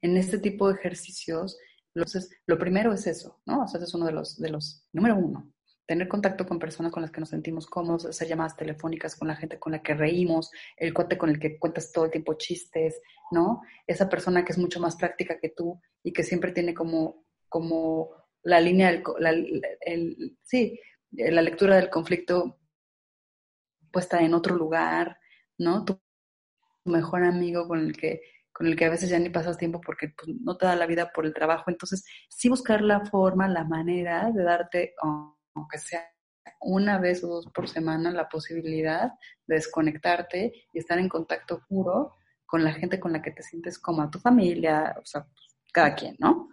[0.00, 1.58] en este tipo de ejercicios,
[1.94, 3.64] entonces, lo primero es eso, ¿no?
[3.64, 5.52] O sea, ese es uno de los, de los, número uno,
[5.88, 9.36] tener contacto con personas con las que nos sentimos cómodos, hacer llamadas telefónicas con la
[9.36, 13.00] gente con la que reímos, el cuate con el que cuentas todo el tiempo chistes,
[13.30, 13.62] ¿no?
[13.86, 18.10] Esa persona que es mucho más práctica que tú y que siempre tiene como, como
[18.42, 19.30] la línea, del, la,
[19.80, 20.78] el, sí,
[21.12, 22.58] la lectura del conflicto
[23.90, 25.18] puesta en otro lugar,
[25.58, 25.84] ¿no?
[25.84, 25.98] Tu
[26.84, 28.20] mejor amigo con el que
[28.58, 30.86] con el que a veces ya ni pasas tiempo porque pues, no te da la
[30.86, 31.70] vida por el trabajo.
[31.70, 34.94] Entonces, sí buscar la forma, la manera de darte,
[35.54, 36.02] aunque sea
[36.60, 39.12] una vez o dos por semana, la posibilidad
[39.46, 43.78] de desconectarte y estar en contacto puro con la gente con la que te sientes
[43.78, 46.48] como tu familia, o sea, pues, cada quien, ¿no?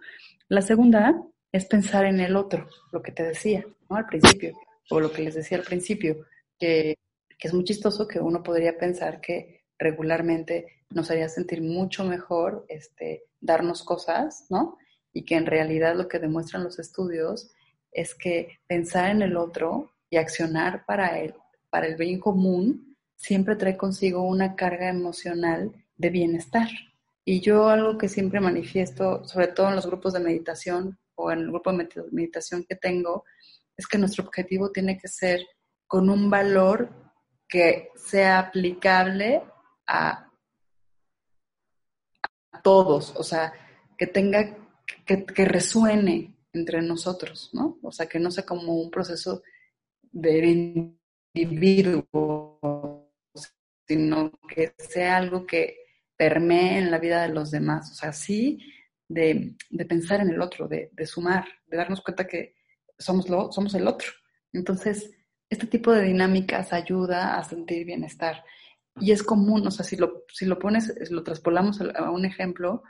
[0.48, 1.20] La segunda
[1.52, 3.96] es pensar en el otro, lo que te decía, ¿no?
[3.96, 4.58] Al principio,
[4.90, 6.26] o lo que les decía al principio,
[6.58, 6.96] que,
[7.38, 13.24] es muy chistoso que uno podría pensar que regularmente nos haría sentir mucho mejor este,
[13.40, 14.78] darnos cosas, ¿no?
[15.12, 17.52] Y que en realidad lo que demuestran los estudios
[17.92, 21.34] es que pensar en el otro y accionar para él,
[21.70, 26.68] para el bien común, siempre trae consigo una carga emocional de bienestar.
[27.24, 31.40] Y yo algo que siempre manifiesto, sobre todo en los grupos de meditación o en
[31.40, 33.24] el grupo de meditación que tengo,
[33.76, 35.40] es que nuestro objetivo tiene que ser
[35.86, 36.90] con un valor
[37.48, 39.42] que sea aplicable
[39.86, 40.30] a
[42.62, 43.52] todos, o sea,
[43.96, 44.56] que tenga,
[45.04, 47.78] que, resuene entre nosotros, ¿no?
[47.82, 49.42] O sea, que no sea como un proceso
[50.02, 50.92] de
[51.34, 53.12] individuo,
[53.86, 55.76] sino que sea algo que
[56.16, 58.58] permee en la vida de los demás, o sea, sí
[59.08, 59.56] de,
[59.88, 62.54] pensar en el otro, de, sumar, de darnos cuenta que
[62.98, 64.08] somos, lo, somos el otro.
[64.52, 65.10] Entonces,
[65.48, 68.44] este tipo de dinámicas ayuda a sentir bienestar.
[68.98, 72.82] Y es común, o sea, si lo, si lo pones, lo traspolamos a un ejemplo,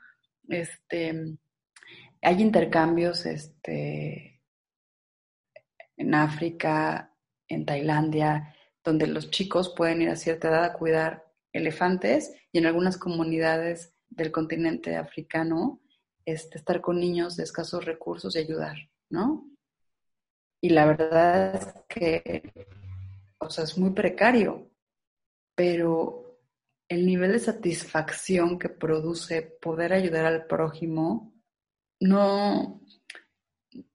[0.48, 1.37] este,
[2.22, 4.40] hay intercambios este,
[5.96, 7.12] en África,
[7.48, 12.66] en Tailandia, donde los chicos pueden ir a cierta edad a cuidar elefantes y en
[12.66, 15.81] algunas comunidades del continente africano
[16.27, 18.77] este, estar con niños de escasos recursos y ayudar,
[19.09, 19.49] ¿no?
[20.61, 22.53] Y la verdad es que,
[23.39, 24.71] o sea, es muy precario,
[25.55, 26.41] pero
[26.89, 31.33] el nivel de satisfacción que produce poder ayudar al prójimo,
[32.01, 32.83] no,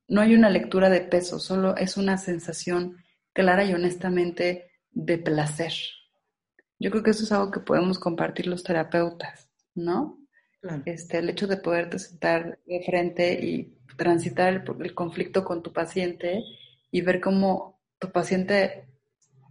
[0.07, 5.73] no hay una lectura de peso, solo es una sensación clara y honestamente de placer.
[6.79, 10.20] Yo creo que eso es algo que podemos compartir los terapeutas, ¿no?
[10.85, 15.73] Este, el hecho de poderte sentar de frente y transitar el, el conflicto con tu
[15.73, 16.43] paciente
[16.91, 18.87] y ver cómo tu paciente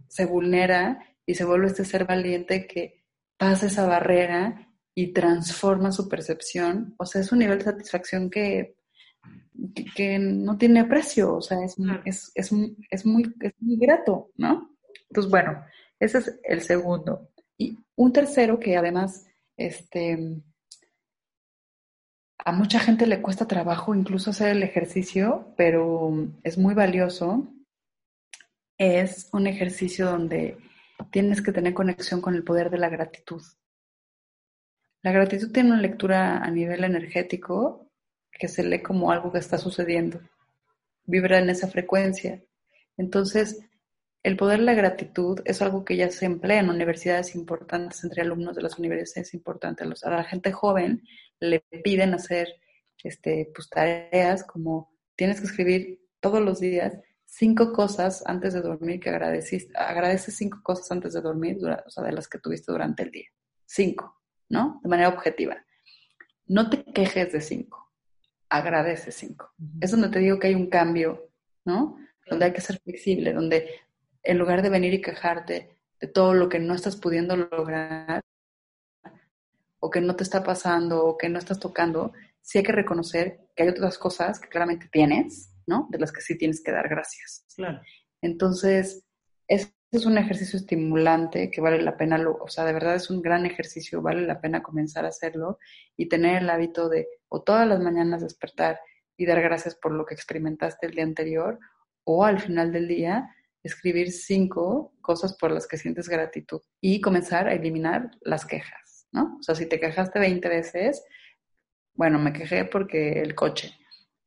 [0.07, 3.03] se vulnera y se vuelve este ser valiente que
[3.37, 6.95] pasa esa barrera y transforma su percepción.
[6.97, 8.75] O sea, es un nivel de satisfacción que,
[9.95, 12.51] que, no tiene precio, o sea, es, es, es,
[12.89, 14.77] es, muy, es muy grato, ¿no?
[15.09, 15.63] Entonces, bueno,
[15.99, 17.29] ese es el segundo.
[17.57, 19.25] Y un tercero que además,
[19.57, 20.41] este,
[22.43, 26.11] a mucha gente le cuesta trabajo incluso hacer el ejercicio, pero
[26.43, 27.47] es muy valioso.
[28.77, 30.57] Es un ejercicio donde
[31.11, 33.41] tienes que tener conexión con el poder de la gratitud.
[35.03, 37.91] La gratitud tiene una lectura a nivel energético
[38.31, 40.19] que se lee como algo que está sucediendo.
[41.05, 42.43] Vibra en esa frecuencia.
[42.97, 43.59] Entonces,
[44.23, 48.21] el poder de la gratitud es algo que ya se emplea en universidades importantes, entre
[48.21, 50.03] alumnos de las universidades importantes.
[50.03, 51.03] A la gente joven
[51.39, 52.47] le piden hacer
[53.03, 58.99] este, pues, tareas como tienes que escribir todos los días cinco cosas antes de dormir
[58.99, 63.03] que agradeciste, agradeces cinco cosas antes de dormir, o sea, de las que tuviste durante
[63.03, 63.27] el día.
[63.65, 64.79] Cinco, ¿no?
[64.83, 65.57] De manera objetiva.
[66.45, 67.91] No te quejes de cinco,
[68.49, 69.51] agradece cinco.
[69.79, 71.31] Es donde te digo que hay un cambio,
[71.65, 71.97] ¿no?
[72.29, 73.69] Donde hay que ser flexible, donde
[74.23, 78.21] en lugar de venir y quejarte de todo lo que no estás pudiendo lograr,
[79.79, 83.47] o que no te está pasando, o que no estás tocando, sí hay que reconocer
[83.55, 85.87] que hay otras cosas que claramente tienes, ¿no?
[85.89, 87.45] De las que sí tienes que dar gracias.
[87.55, 87.81] Claro.
[88.21, 89.03] Entonces,
[89.47, 93.21] es, es un ejercicio estimulante que vale la pena, o sea, de verdad es un
[93.21, 95.57] gran ejercicio, vale la pena comenzar a hacerlo
[95.97, 98.79] y tener el hábito de o todas las mañanas despertar
[99.17, 101.59] y dar gracias por lo que experimentaste el día anterior,
[102.03, 107.47] o al final del día escribir cinco cosas por las que sientes gratitud y comenzar
[107.47, 109.37] a eliminar las quejas, ¿no?
[109.39, 111.03] O sea, si te quejaste 20 veces,
[111.93, 113.73] bueno, me quejé porque el coche,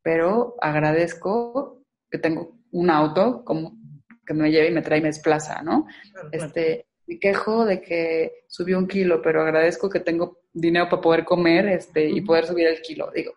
[0.02, 3.76] pero agradezco que tengo un auto como
[4.26, 5.86] que me lleve y me trae y me desplaza, ¿no?
[6.32, 11.24] Este, me quejo de que subí un kilo, pero agradezco que tengo dinero para poder
[11.24, 13.32] comer este, y poder subir el kilo, digo,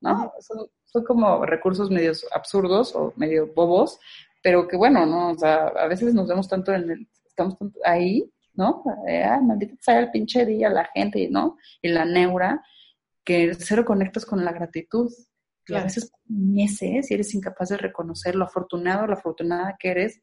[0.00, 0.32] ¿no?
[0.40, 3.98] Son, son como recursos medios absurdos o medio bobos,
[4.42, 5.30] pero que bueno, ¿no?
[5.30, 8.82] O sea, a veces nos vemos tanto en el, estamos tanto ahí, ¿no?
[9.08, 11.56] Eh, ay, maldita sea el pinche día, la gente, ¿no?
[11.82, 12.62] Y la neura,
[13.24, 15.10] que cero conectas con la gratitud.
[15.66, 20.20] Y a veces meses y eres incapaz de reconocer lo afortunado, la afortunada que eres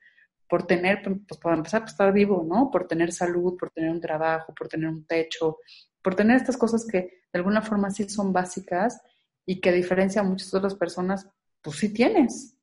[0.49, 2.69] por tener, pues para empezar, por estar vivo, ¿no?
[2.69, 5.57] Por tener salud, por tener un trabajo, por tener un techo,
[6.01, 9.01] por tener estas cosas que de alguna forma sí son básicas
[9.45, 11.29] y que a diferencia a muchas otras personas,
[11.61, 12.56] pues sí tienes,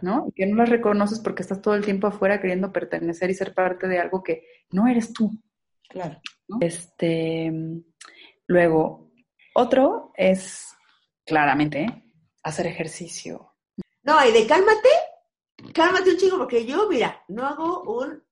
[0.00, 0.26] ¿no?
[0.28, 3.54] Y que no las reconoces porque estás todo el tiempo afuera queriendo pertenecer y ser
[3.54, 5.32] parte de algo que no eres tú.
[5.88, 6.20] Claro.
[6.60, 7.52] Este,
[8.46, 9.12] luego,
[9.54, 10.68] otro es
[11.24, 11.86] claramente
[12.42, 13.54] hacer ejercicio.
[14.02, 14.88] No, y de cálmate,
[15.72, 18.22] cálmate un chico, porque yo, mira, no hago un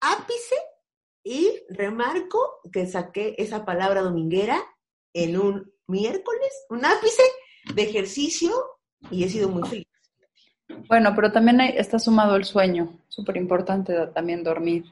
[0.00, 0.56] ápice
[1.22, 4.62] y remarco que saqué esa palabra dominguera
[5.14, 7.22] en un miércoles, un ápice
[7.74, 8.50] de ejercicio
[9.10, 9.86] y he sido muy feliz.
[10.88, 14.84] Bueno, pero también está sumado el sueño, súper importante también dormir.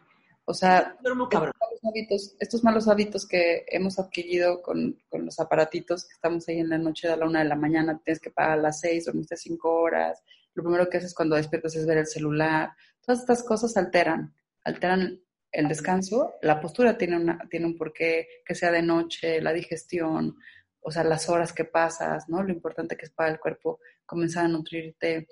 [0.44, 6.04] O sea, estos malos, hábitos, estos malos hábitos que hemos adquirido con, con, los aparatitos,
[6.04, 8.52] que estamos ahí en la noche a la una de la mañana, tienes que pagar
[8.52, 10.22] a las seis, dormiste cinco horas,
[10.54, 12.72] lo primero que haces cuando despiertas es ver el celular.
[13.04, 18.54] Todas estas cosas alteran, alteran el descanso, la postura tiene, una, tiene un porqué, que
[18.54, 20.36] sea de noche, la digestión,
[20.80, 22.42] o sea, las horas que pasas, ¿no?
[22.42, 25.28] Lo importante que es para el cuerpo comenzar a nutrirte.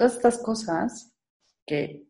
[0.00, 1.12] Todas estas cosas
[1.66, 2.08] que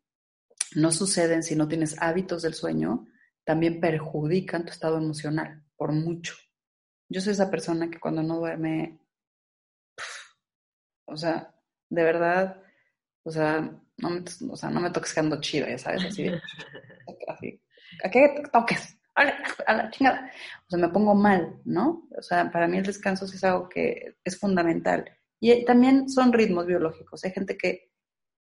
[0.77, 3.09] no suceden si no tienes hábitos del sueño,
[3.43, 6.37] también perjudican tu estado emocional, por mucho.
[7.09, 9.01] Yo soy esa persona que cuando no duerme,
[11.05, 11.53] o sea,
[11.89, 12.63] de verdad,
[13.25, 13.59] o sea,
[13.97, 16.29] no me, o sea, no me toques quedando chido, ya sabes, así,
[17.27, 17.61] así
[18.05, 18.97] ¿a qué toques?
[19.17, 19.35] A la,
[19.67, 20.31] a la, chingada.
[20.69, 22.07] O sea, me pongo mal, ¿no?
[22.17, 25.11] O sea, para mí el descanso sí es algo que es fundamental.
[25.41, 27.25] Y también son ritmos biológicos.
[27.25, 27.91] Hay gente que,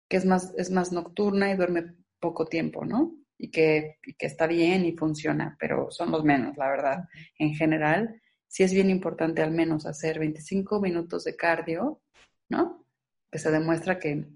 [0.09, 3.15] que es, más, es más nocturna y duerme poco tiempo, ¿no?
[3.39, 7.05] Y que, que está bien y funciona, pero son los menos, la verdad.
[7.39, 12.03] En general, sí es bien importante al menos hacer 25 minutos de cardio,
[12.49, 12.85] ¿no?
[13.31, 14.27] Que se demuestra que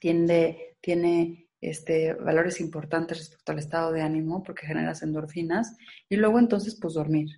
[0.00, 5.76] tiende, tiene este, valores importantes respecto al estado de ánimo porque generas endorfinas
[6.08, 7.28] y luego entonces pues dormir.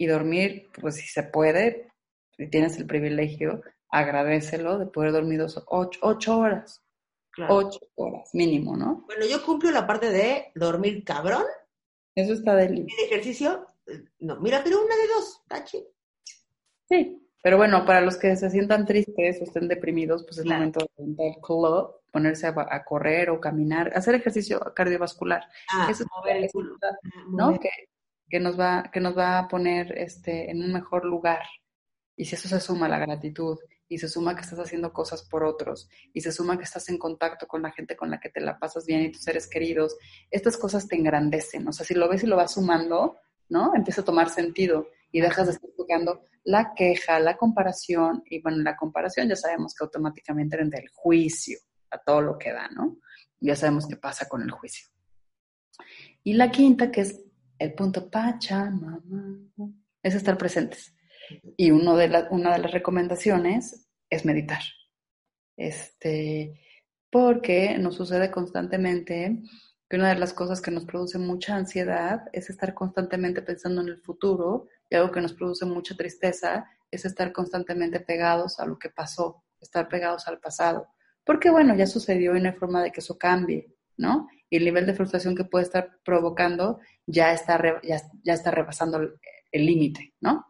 [0.00, 1.88] Y dormir, pues si se puede,
[2.38, 6.82] si tienes el privilegio, agradecelo de poder dormir dos, ocho, ocho horas.
[7.30, 7.56] Claro.
[7.56, 9.04] Ocho horas mínimo, ¿no?
[9.06, 11.44] Bueno, yo cumplo la parte de dormir cabrón.
[12.14, 12.78] Eso está del...
[12.78, 13.66] Y de ejercicio,
[14.20, 15.84] no, mira, pero una de dos, tachi.
[16.88, 20.60] Sí, pero bueno, para los que se sientan tristes o estén deprimidos, pues es claro.
[20.60, 25.44] momento de el club, ponerse a, a, correr o caminar, hacer ejercicio cardiovascular.
[25.72, 26.76] Ah, Eso mover el culo.
[27.30, 27.58] ¿no?
[27.58, 27.70] Que,
[28.28, 31.42] que, nos va, que nos va a poner este, en un mejor lugar.
[32.18, 33.56] Y si eso se suma a la gratitud
[33.88, 36.98] y se suma que estás haciendo cosas por otros, y se suma que estás en
[36.98, 39.96] contacto con la gente con la que te la pasas bien y tus seres queridos,
[40.28, 41.66] estas cosas te engrandecen.
[41.68, 43.16] O sea, si lo ves y lo vas sumando,
[43.48, 43.72] ¿no?
[43.74, 48.58] Empieza a tomar sentido y dejas de estar tocando la queja, la comparación, y bueno,
[48.58, 51.58] la comparación ya sabemos que automáticamente entra el juicio
[51.90, 52.98] a todo lo que da, ¿no?
[53.38, 54.88] Ya sabemos qué pasa con el juicio.
[56.24, 57.24] Y la quinta, que es
[57.58, 59.00] el punto Pachamama,
[60.02, 60.94] es estar presentes.
[61.56, 64.62] Y uno de una de las recomendaciones es meditar.
[65.56, 66.60] Este,
[67.10, 69.42] porque nos sucede constantemente
[69.88, 73.88] que una de las cosas que nos produce mucha ansiedad es estar constantemente pensando en
[73.88, 78.78] el futuro y algo que nos produce mucha tristeza es estar constantemente pegados a lo
[78.78, 80.88] que pasó, estar pegados al pasado.
[81.24, 84.28] Porque bueno, ya sucedió y no hay forma de que eso cambie, ¿no?
[84.50, 89.00] Y el nivel de frustración que puede estar provocando ya está, ya, ya está rebasando
[89.52, 90.46] el límite, ¿no?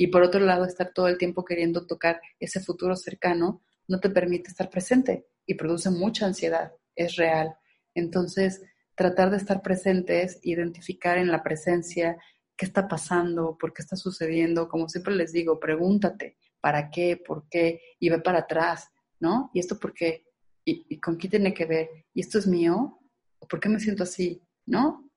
[0.00, 4.08] Y por otro lado, estar todo el tiempo queriendo tocar ese futuro cercano no te
[4.08, 7.54] permite estar presente y produce mucha ansiedad, es real.
[7.94, 8.62] Entonces,
[8.94, 12.16] tratar de estar presentes, identificar en la presencia
[12.56, 17.18] qué está pasando, por qué está sucediendo, como siempre les digo, pregúntate, ¿para qué?
[17.22, 17.82] ¿Por qué?
[17.98, 18.88] Y ve para atrás,
[19.18, 19.50] ¿no?
[19.52, 20.24] ¿Y esto por qué?
[20.64, 21.90] ¿Y, y con qué tiene que ver?
[22.14, 22.98] ¿Y esto es mío?
[23.38, 24.42] ¿O por qué me siento así?
[24.64, 25.09] ¿No?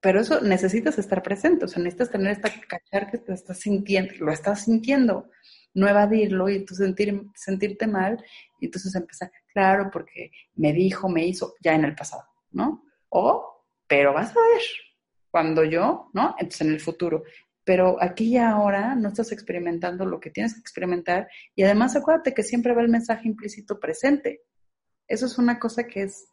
[0.00, 4.12] Pero eso necesitas estar presente, o sea, necesitas tener esta cachar que te estás sintiendo,
[4.20, 5.28] lo estás sintiendo,
[5.74, 8.24] no evadirlo y tú sentir, sentirte mal
[8.60, 12.84] y entonces empezar, claro, porque me dijo, me hizo, ya en el pasado, ¿no?
[13.08, 14.62] O, pero vas a ver,
[15.30, 16.34] cuando yo, ¿no?
[16.38, 17.24] Entonces en el futuro.
[17.64, 22.32] Pero aquí y ahora no estás experimentando lo que tienes que experimentar y además acuérdate
[22.32, 24.42] que siempre va el mensaje implícito presente.
[25.06, 26.28] Eso es una cosa que es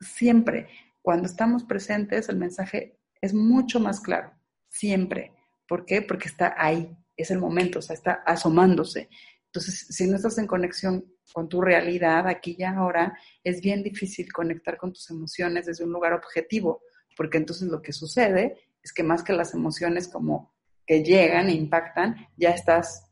[0.00, 0.68] siempre.
[1.02, 4.32] Cuando estamos presentes, el mensaje es mucho más claro,
[4.68, 5.32] siempre.
[5.66, 6.02] ¿Por qué?
[6.02, 9.08] Porque está ahí, es el momento, o sea, está asomándose.
[9.46, 14.32] Entonces, si no estás en conexión con tu realidad aquí y ahora, es bien difícil
[14.32, 16.82] conectar con tus emociones desde un lugar objetivo,
[17.16, 20.54] porque entonces lo que sucede es que más que las emociones como
[20.86, 23.10] que llegan e impactan, ya estás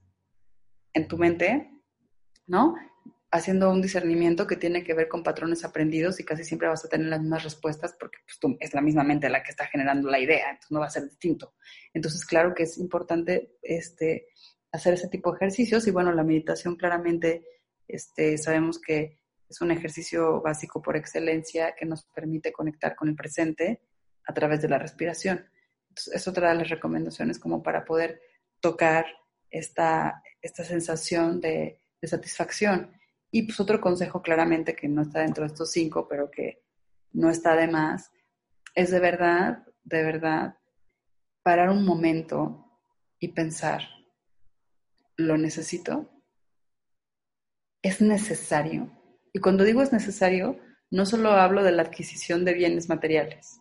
[0.94, 1.70] en tu mente,
[2.46, 2.74] ¿no?
[3.30, 6.88] Haciendo un discernimiento que tiene que ver con patrones aprendidos y casi siempre vas a
[6.88, 10.18] tener las mismas respuestas porque pues, es la misma mente la que está generando la
[10.18, 11.54] idea, entonces no va a ser distinto.
[11.92, 14.28] Entonces, claro que es importante este,
[14.72, 17.44] hacer ese tipo de ejercicios y bueno, la meditación claramente
[17.86, 23.14] este, sabemos que es un ejercicio básico por excelencia que nos permite conectar con el
[23.14, 23.82] presente
[24.26, 25.46] a través de la respiración.
[26.12, 28.20] Es otra de las recomendaciones como para poder
[28.60, 29.06] tocar
[29.50, 32.97] esta, esta sensación de satisfacción
[33.30, 36.62] y pues otro consejo claramente que no está dentro de estos cinco, pero que
[37.12, 38.10] no está de más,
[38.74, 40.58] es de verdad, de verdad,
[41.42, 42.64] parar un momento
[43.18, 43.82] y pensar,
[45.16, 46.10] ¿lo necesito?
[47.82, 48.90] ¿Es necesario?
[49.32, 50.58] Y cuando digo es necesario,
[50.90, 53.60] no solo hablo de la adquisición de bienes materiales.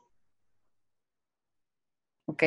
[2.26, 2.44] ¿Ok?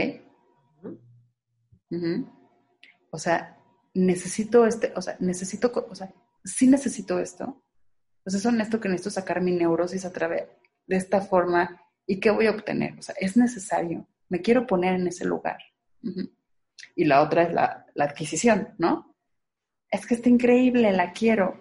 [3.11, 3.59] O sea,
[3.95, 6.15] necesito este, o sea, necesito, o sea,
[6.45, 7.63] sí necesito esto.
[8.23, 10.49] Pues es honesto que necesito sacar mi neurosis a través
[10.87, 12.99] de esta forma y qué voy a obtener.
[12.99, 14.07] O sea, es necesario.
[14.29, 15.59] Me quiero poner en ese lugar.
[16.95, 19.17] Y la otra es la, adquisición, ¿no?
[19.91, 21.61] Es que está increíble, la quiero.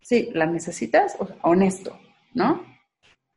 [0.00, 1.16] Sí, ¿la necesitas?
[1.42, 1.98] honesto,
[2.34, 2.64] ¿no?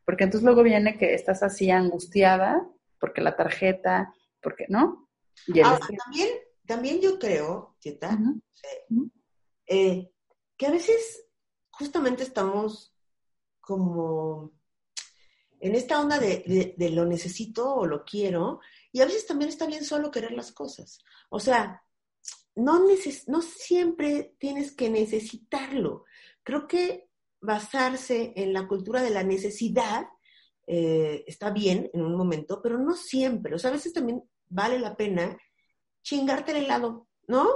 [0.06, 2.68] Porque entonces luego viene que estás así angustiada
[3.00, 5.10] porque la tarjeta, porque, ¿no?
[5.46, 6.30] también,
[6.66, 8.18] también yo creo, Chita,
[9.68, 10.12] eh,
[10.58, 11.26] que a veces
[11.72, 12.94] justamente estamos
[13.60, 14.52] como
[15.60, 18.60] en esta onda de, lo necesito o lo quiero,
[18.92, 21.00] y a veces también está bien solo querer las cosas.
[21.30, 21.84] O sea,
[22.56, 22.86] no,
[23.28, 26.06] no siempre tienes que necesitarlo.
[26.44, 27.10] Creo que
[27.42, 30.08] basarse en la cultura de la necesidad
[30.68, 33.56] eh, está bien en un momento, pero no siempre.
[33.56, 35.38] O sea, a veces también vale la pena
[36.02, 37.48] chingarte el helado, ¿no?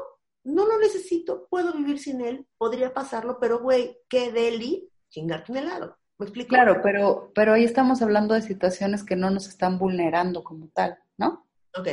[0.50, 5.60] No lo necesito, puedo vivir sin él, podría pasarlo, pero güey, qué deli chingarte un
[5.60, 5.98] helado.
[6.18, 6.50] ¿Me explico?
[6.50, 10.98] Claro, pero, pero ahí estamos hablando de situaciones que no nos están vulnerando como tal,
[11.18, 11.48] ¿no?
[11.78, 11.88] Ok.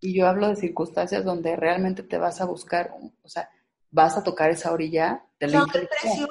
[0.00, 2.92] Y yo hablo de circunstancias donde realmente te vas a buscar,
[3.22, 3.48] o sea,
[3.90, 6.28] vas a tocar esa orilla de la o el precio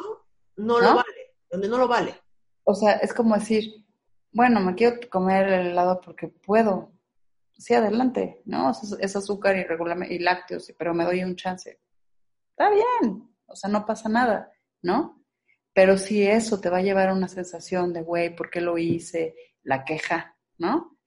[0.57, 2.15] no, lo vale, donde no lo vale.
[2.63, 3.85] O sea, es como decir,
[4.31, 6.91] bueno, me quiero comer el helado porque puedo,
[7.57, 8.71] sí, adelante, ¿no?
[8.99, 11.79] Es, azúcar y, y lácteos, pero me doy un chance.
[12.51, 14.51] Está bien, o sea, no pasa nada,
[14.81, 15.23] ¿no?
[15.73, 18.77] Pero si eso te va a llevar a una sensación de, güey, ¿por qué lo
[18.77, 19.35] hice?
[19.63, 20.97] La queja, ¿no?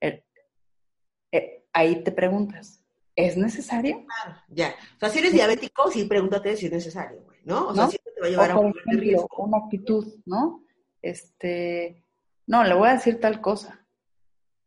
[1.31, 2.81] Eh, ahí te preguntas,
[3.15, 4.05] ¿es necesario?
[4.05, 4.75] Claro, ya.
[4.95, 7.67] O sea, si eres diabético, sí pregúntate si es necesario, güey, ¿no?
[7.67, 7.91] O sea, ¿No?
[7.91, 9.27] si te va a llevar O, a un ejemplo, riesgo.
[9.37, 10.63] una actitud, ¿no?
[11.01, 12.03] Este,
[12.47, 13.85] no, le voy a decir tal cosa,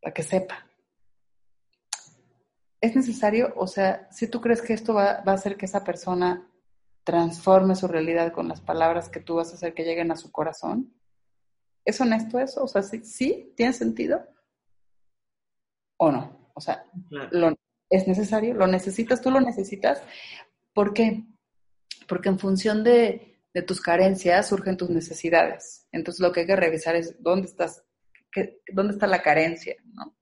[0.01, 0.64] para que sepa.
[2.85, 3.51] ¿Es necesario?
[3.55, 6.47] O sea, si tú crees que esto va, va a hacer que esa persona
[7.03, 10.31] transforme su realidad con las palabras que tú vas a hacer que lleguen a su
[10.31, 10.93] corazón,
[11.83, 12.63] ¿es honesto eso?
[12.63, 14.23] O sea, ¿sí, sí tiene sentido?
[15.97, 16.51] ¿O no?
[16.53, 17.29] O sea, Claro.
[17.31, 17.55] lo,
[17.89, 18.53] ¿es necesario?
[18.53, 19.19] ¿Lo necesitas?
[19.19, 20.03] ¿Tú lo necesitas?
[20.71, 21.23] ¿Por qué?
[22.07, 25.87] Porque en función de, de tus carencias surgen tus necesidades.
[25.91, 27.83] Entonces lo que hay que revisar es dónde estás,
[28.31, 30.14] qué- dónde está la carencia, ¿no?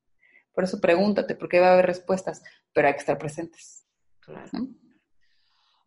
[0.54, 2.44] Por eso pregúntate, porque va a haber respuestas,
[2.74, 3.86] pero hay que estar presentes.
[4.20, 4.50] claro.
[4.54, 4.68] ¿no?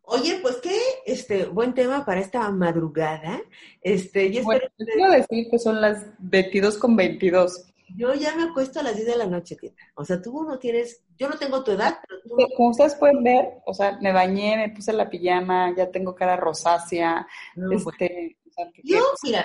[0.08, 3.40] Oye, pues qué este, buen tema para esta madrugada.
[3.82, 7.64] Este, yo, Bueno, espero- quiero decir que son las 22 con 22.
[7.96, 9.82] yo ya me acuesto a las 10 de la noche, tita.
[9.96, 13.24] O sea, tú no tienes, yo no tengo tu edad, pero tú Como ustedes pueden
[13.24, 17.90] ver, o sea, me bañé, me puse la pijama, ya tengo cara rosácea, no, bueno.
[17.90, 19.44] este, o sea, Yo, mira.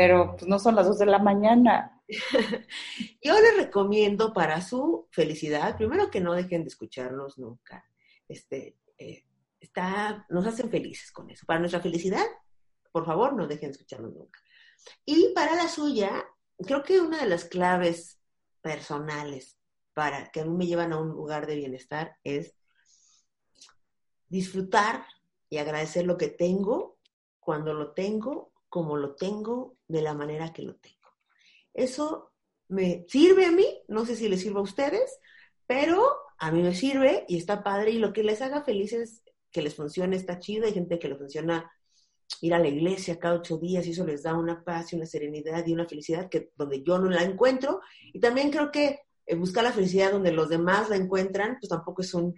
[0.00, 2.02] Pero pues no son las 2 de la mañana.
[3.22, 7.84] Yo les recomiendo para su felicidad, primero que no dejen de escucharnos nunca.
[8.26, 9.26] Este, eh,
[9.60, 11.44] está, nos hacen felices con eso.
[11.44, 12.24] Para nuestra felicidad,
[12.90, 14.40] por favor, no dejen de escucharnos nunca.
[15.04, 16.24] Y para la suya,
[16.56, 18.18] creo que una de las claves
[18.62, 19.58] personales
[19.92, 22.54] para que a mí me llevan a un lugar de bienestar es
[24.30, 25.04] disfrutar
[25.50, 26.96] y agradecer lo que tengo,
[27.38, 30.96] cuando lo tengo, como lo tengo, de la manera que lo tengo.
[31.74, 32.32] Eso
[32.68, 35.18] me sirve a mí, no sé si les sirve a ustedes,
[35.66, 36.02] pero
[36.38, 39.74] a mí me sirve y está padre y lo que les haga felices, que les
[39.74, 40.66] funcione, está chido.
[40.66, 41.70] Hay gente que le funciona
[42.40, 45.06] ir a la iglesia cada ocho días y eso les da una paz y una
[45.06, 47.80] serenidad y una felicidad que donde yo no la encuentro.
[48.12, 52.02] Y también creo que eh, buscar la felicidad donde los demás la encuentran, pues tampoco
[52.02, 52.34] es un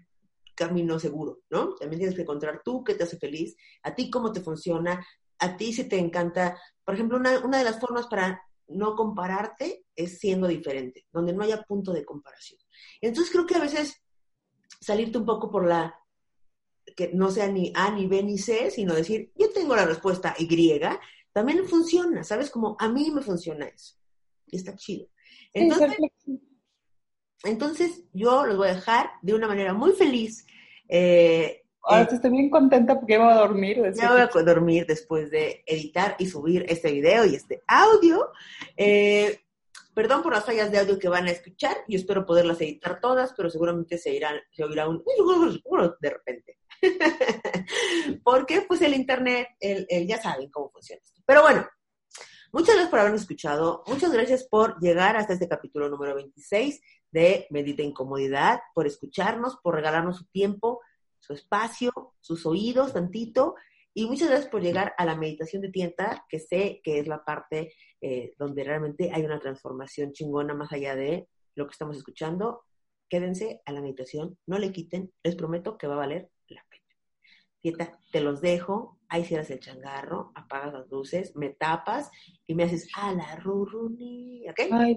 [0.55, 1.74] camino seguro, ¿no?
[1.74, 5.05] También tienes que encontrar tú qué te hace feliz, a ti cómo te funciona,
[5.43, 6.59] a ti si te encanta.
[6.84, 11.43] Por ejemplo, una, una de las formas para no compararte es siendo diferente, donde no
[11.43, 12.61] haya punto de comparación.
[13.01, 14.03] Entonces creo que a veces
[14.80, 15.95] salirte un poco por la
[16.97, 20.34] que no sea ni A, ni B, ni C, sino decir, yo tengo la respuesta
[20.38, 20.49] Y,
[21.32, 22.51] también funciona, ¿sabes?
[22.51, 23.95] Como a mí me funciona eso.
[24.47, 25.09] Y está chido.
[25.55, 25.97] Entonces,
[27.45, 30.47] entonces yo los voy a dejar de una manera muy feliz.
[30.88, 33.83] Eh, Ahora sí estoy bien contenta porque iba a dormir.
[33.95, 38.30] ya voy a dormir después de editar y subir este video y este audio.
[38.76, 39.41] Eh,
[39.95, 41.76] perdón por las fallas de audio que van a escuchar.
[41.89, 45.03] Yo espero poderlas editar todas, pero seguramente se, irán, se oirá un
[46.01, 46.59] de repente.
[48.24, 51.20] Porque pues el internet, el, el- ya saben cómo funciona esto.
[51.26, 51.66] Pero bueno,
[52.53, 53.83] muchas gracias por habernos escuchado.
[53.87, 56.80] Muchas gracias por llegar hasta este capítulo número 26
[57.11, 60.80] de Medita Incomodidad, por escucharnos, por regalarnos su tiempo,
[61.22, 63.54] su espacio, sus oídos tantito.
[63.94, 67.24] Y muchas gracias por llegar a la meditación de tienta, que sé que es la
[67.24, 72.64] parte eh, donde realmente hay una transformación chingona más allá de lo que estamos escuchando.
[73.08, 76.82] Quédense a la meditación, no le quiten, les prometo que va a valer la pena.
[77.60, 82.10] Tieta, te los dejo, ahí cierras el changarro, apagas las luces, me tapas
[82.46, 84.46] y me haces a la ruruni.
[84.72, 84.96] Ay,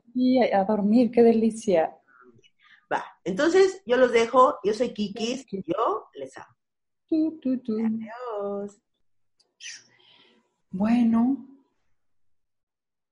[0.51, 1.95] a dormir, qué delicia.
[2.91, 6.55] Va, entonces yo los dejo, yo soy Kikis, yo les amo.
[7.85, 8.81] Adiós.
[10.69, 11.47] Bueno,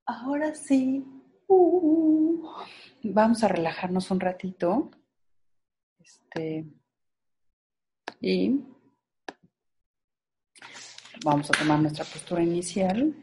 [0.06, 1.04] ahora sí.
[1.48, 2.48] uh,
[3.02, 4.90] vamos a relajarnos un ratito.
[5.98, 6.66] Este,
[8.20, 8.60] y
[11.24, 13.14] vamos a tomar nuestra postura inicial,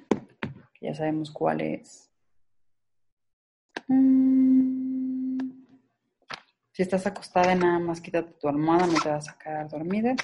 [0.74, 2.11] que ya sabemos cuál es.
[6.74, 10.16] Si estás acostada, nada más quítate tu almohada, no te vas a quedar dormida.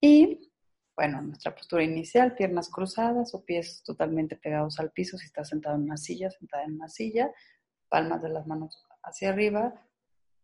[0.00, 0.52] Y
[0.96, 5.18] bueno, nuestra postura inicial, piernas cruzadas o pies totalmente pegados al piso.
[5.18, 7.32] Si estás sentado en una silla, sentada en una silla,
[7.88, 9.74] palmas de las manos hacia arriba,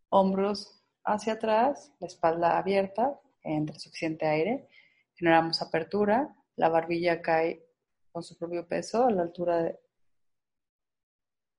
[0.09, 4.69] hombros hacia atrás, la espalda abierta, entra suficiente aire.
[5.15, 7.65] Generamos apertura, la barbilla cae
[8.11, 9.79] con su propio peso a la altura de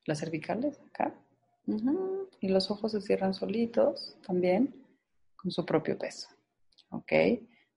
[0.05, 1.13] las cervicales, acá.
[2.39, 4.74] Y los ojos se cierran solitos también
[5.36, 6.30] con su propio peso.
[6.91, 7.11] ¿Ok?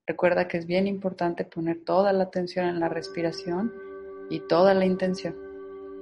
[0.07, 3.73] Recuerda que es bien importante poner toda la atención en la respiración
[4.29, 5.37] y toda la intención.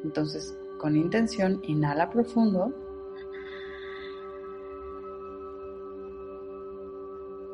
[0.05, 2.73] Entonces, con intención, inhala profundo.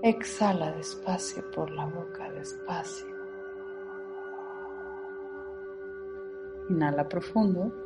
[0.03, 3.07] Exhala despacio por la boca, despacio.
[6.69, 7.84] Inhala profundo.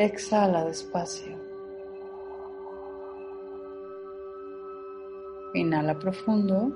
[0.00, 1.36] Exhala despacio.
[5.54, 6.72] Inhala profundo.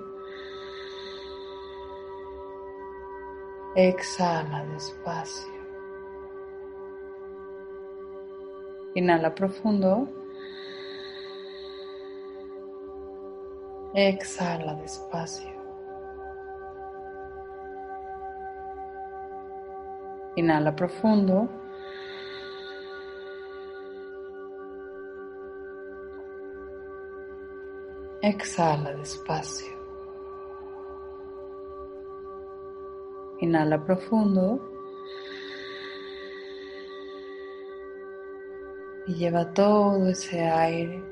[3.75, 5.55] Exhala despacio.
[8.95, 10.07] Inhala profundo.
[13.95, 15.55] Exhala despacio.
[20.37, 21.64] Inhala profundo.
[28.27, 29.75] Exhala despacio.
[33.41, 34.61] Inhala profundo.
[39.07, 41.03] Y lleva todo ese aire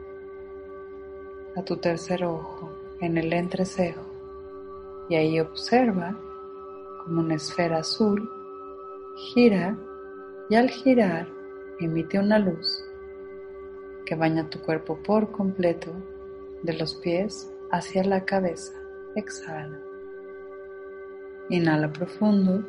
[1.55, 2.71] a tu tercer ojo,
[3.03, 4.07] en el entrecejo.
[5.11, 6.19] Y ahí observa
[7.05, 8.27] como una esfera azul
[9.35, 9.77] gira
[10.49, 11.29] y al girar
[11.79, 12.83] emite una luz
[14.07, 15.93] que baña tu cuerpo por completo
[16.63, 18.73] de los pies hacia la cabeza.
[19.15, 19.81] Exhala.
[21.49, 22.65] Inhala profundo.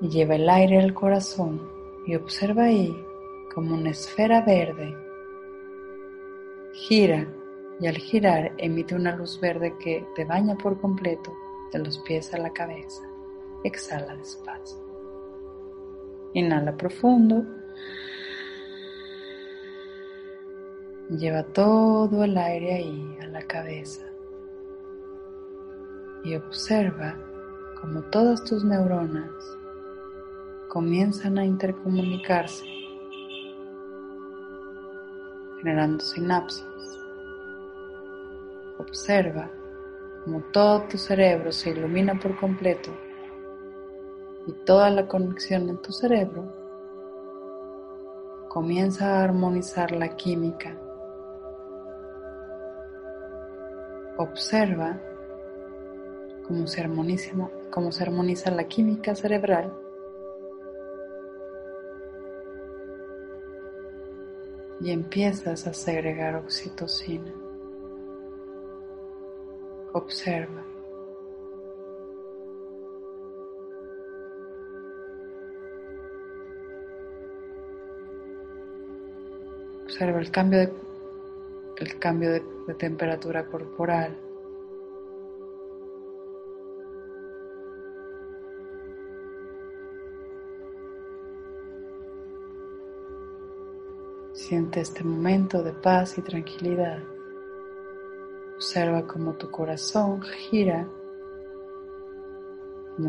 [0.00, 1.60] Y lleva el aire al corazón
[2.06, 2.96] y observa ahí
[3.54, 4.96] como una esfera verde.
[6.72, 7.28] Gira
[7.78, 11.32] y al girar emite una luz verde que te baña por completo
[11.72, 13.02] de los pies a la cabeza.
[13.64, 14.78] Exhala despacio.
[16.34, 17.44] Inhala profundo.
[21.18, 24.00] Lleva todo el aire ahí a la cabeza
[26.24, 27.14] y observa
[27.78, 29.30] cómo todas tus neuronas
[30.70, 32.64] comienzan a intercomunicarse,
[35.58, 36.64] generando sinapsis.
[38.78, 39.50] Observa
[40.24, 42.90] cómo todo tu cerebro se ilumina por completo
[44.46, 46.42] y toda la conexión en tu cerebro
[48.48, 50.74] comienza a armonizar la química
[54.22, 55.00] Observa
[56.46, 59.76] cómo se, armoniza, la química cerebral
[64.80, 67.34] y empiezas a segregar oxitocina.
[69.92, 70.62] Observa.
[79.82, 80.91] Observa el cambio de
[81.82, 82.42] el cambio de,
[82.78, 84.16] temperatura corporal.
[94.32, 97.02] Siente este momento de paz y tranquilidad.
[98.54, 100.88] Observa cómo tu corazón gira,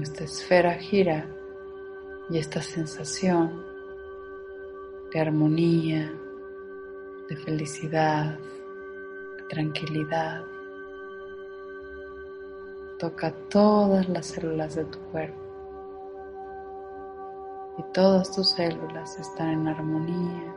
[0.01, 1.29] esta esfera gira
[2.29, 3.63] y esta sensación
[5.13, 6.11] de armonía,
[7.29, 8.39] de felicidad,
[9.49, 10.43] tranquilidad.
[12.99, 15.41] Toca todas las células de tu cuerpo.
[17.77, 20.55] Y todas tus células están en armonía,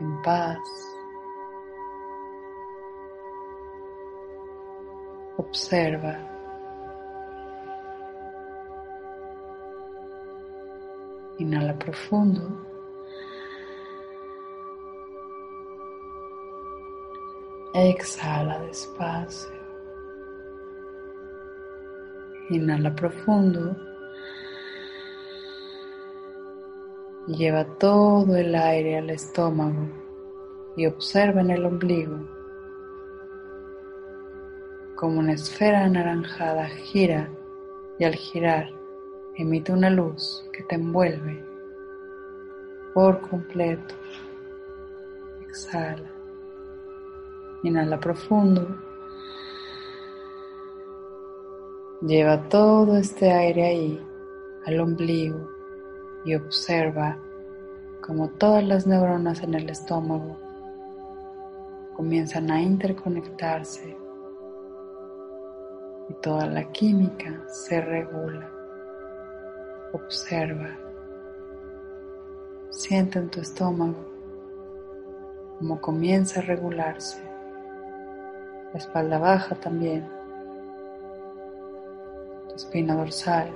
[0.00, 0.58] en paz.
[5.36, 6.18] Observa.
[11.38, 12.73] Inhala profundo.
[17.76, 19.50] Exhala despacio.
[22.50, 23.76] Inhala profundo.
[27.26, 29.88] Lleva todo el aire al estómago
[30.76, 32.16] y observa en el ombligo
[34.94, 37.28] como una esfera anaranjada gira
[37.98, 38.70] y al girar
[39.34, 41.44] emite una luz que te envuelve
[42.94, 43.96] por completo.
[45.48, 46.14] Exhala.
[47.64, 48.68] Inhala profundo.
[52.02, 54.06] Lleva todo este aire ahí
[54.66, 55.48] al ombligo
[56.26, 57.16] y observa
[58.02, 60.36] cómo todas las neuronas en el estómago
[61.96, 63.96] comienzan a interconectarse
[66.10, 68.50] y toda la química se regula.
[69.94, 70.68] Observa.
[72.68, 74.04] Siente en tu estómago
[75.58, 77.23] cómo comienza a regularse
[78.74, 80.04] la espalda baja también,
[82.48, 83.48] tu espina dorsal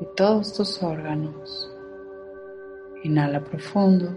[0.00, 1.72] y todos tus órganos.
[3.04, 4.10] Inhala profundo.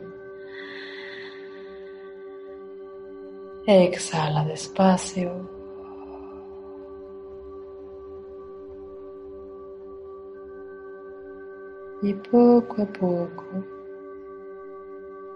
[3.68, 5.49] Exhala despacio.
[12.01, 13.45] Y poco a poco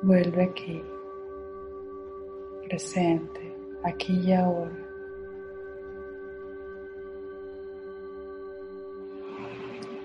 [0.01, 0.83] Vuelve aquí,
[2.67, 4.71] presente, aquí y ahora.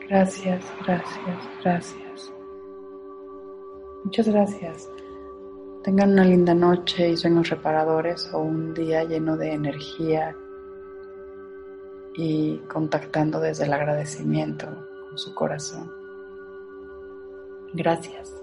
[0.08, 2.32] Gracias, gracias, gracias.
[4.04, 4.90] Muchas gracias.
[5.82, 10.36] Tengan una linda noche y sueños reparadores o un día lleno de energía
[12.14, 14.66] y contactando desde el agradecimiento
[15.08, 15.90] con su corazón.
[17.72, 18.41] Gracias.